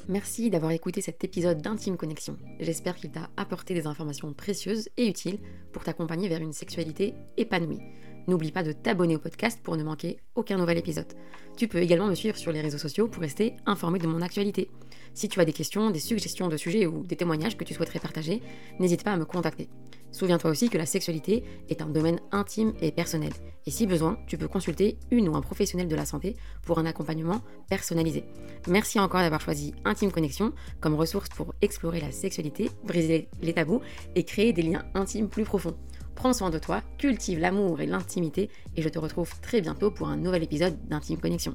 Merci 0.09 0.51
d'avoir 0.51 0.73
écouté 0.73 1.01
cet 1.01 1.25
épisode 1.25 1.63
d'Intime 1.63 1.97
Connexion. 1.97 2.37
J'espère 2.61 2.97
qu'il 2.97 3.11
t'a 3.11 3.31
apporté 3.39 3.73
des 3.73 3.87
informations 3.87 4.35
précieuses 4.35 4.91
et 4.99 5.09
utiles 5.09 5.39
pour 5.73 5.83
t'accompagner 5.83 6.29
vers 6.29 6.43
une 6.43 6.53
sexualité 6.53 7.15
épanouie. 7.39 7.81
N'oublie 8.27 8.53
pas 8.53 8.63
de 8.63 8.73
t'abonner 8.73 9.17
au 9.17 9.19
podcast 9.19 9.61
pour 9.63 9.77
ne 9.77 9.83
manquer 9.83 10.19
aucun 10.35 10.57
nouvel 10.57 10.79
épisode. 10.79 11.13
Tu 11.57 11.69
peux 11.69 11.79
également 11.79 12.07
me 12.07 12.15
suivre 12.15 12.37
sur 12.37 12.53
les 12.53 12.63
réseaux 12.63 12.79
sociaux 12.79 13.07
pour 13.07 13.23
rester 13.23 13.55
informé 13.67 13.99
de 13.99 14.07
mon 14.07 14.23
actualité. 14.23 14.71
Si 15.13 15.29
tu 15.29 15.39
as 15.41 15.45
des 15.45 15.53
questions, 15.53 15.91
des 15.91 16.01
suggestions 16.01 16.49
de 16.49 16.57
sujets 16.57 16.87
ou 16.87 17.05
des 17.05 17.17
témoignages 17.17 17.57
que 17.57 17.65
tu 17.65 17.75
souhaiterais 17.75 18.01
partager, 18.01 18.43
n'hésite 18.81 19.05
pas 19.05 19.13
à 19.13 19.17
me 19.17 19.25
contacter. 19.25 19.69
Souviens-toi 20.11 20.51
aussi 20.51 20.71
que 20.71 20.79
la 20.79 20.87
sexualité 20.87 21.45
est 21.69 21.83
un 21.83 21.87
domaine 21.87 22.21
intime 22.33 22.73
et 22.81 22.93
personnel. 22.93 23.33
Et 23.67 23.71
si 23.71 23.87
besoin, 23.87 24.17
tu 24.27 24.39
peux 24.39 24.49
consulter 24.49 24.97
une 25.11 25.29
ou 25.29 25.37
un 25.37 25.41
professionnel 25.41 25.89
de 25.89 25.97
la 25.97 26.07
santé 26.07 26.37
pour 26.63 26.79
un 26.79 26.87
accompagnement 26.87 27.43
personnalisé. 27.69 28.25
Merci 28.69 29.01
encore 29.01 29.21
d'avoir 29.21 29.41
choisi 29.41 29.75
Intime 29.85 30.13
Connexion 30.13 30.53
comme 30.81 30.95
ressource 30.95 31.29
pour 31.31 31.53
explorer 31.63 32.01
la 32.01 32.13
sexualité, 32.13 32.71
briser 32.85 33.29
les 33.43 33.53
tabous 33.53 33.81
et 34.15 34.25
créer 34.25 34.53
des 34.53 34.63
liens 34.63 34.85
intimes 34.95 35.29
plus 35.29 35.45
profonds. 35.45 35.77
Prends 36.15 36.33
soin 36.33 36.51
de 36.51 36.59
toi, 36.59 36.83
cultive 36.99 37.39
l'amour 37.39 37.81
et 37.81 37.87
l'intimité 37.87 38.51
et 38.77 38.83
je 38.83 38.89
te 38.89 38.99
retrouve 38.99 39.41
très 39.41 39.61
bientôt 39.61 39.91
pour 39.91 40.09
un 40.09 40.17
nouvel 40.17 40.43
épisode 40.43 40.77
d'Intime 40.89 41.21
Connexion. 41.21 41.55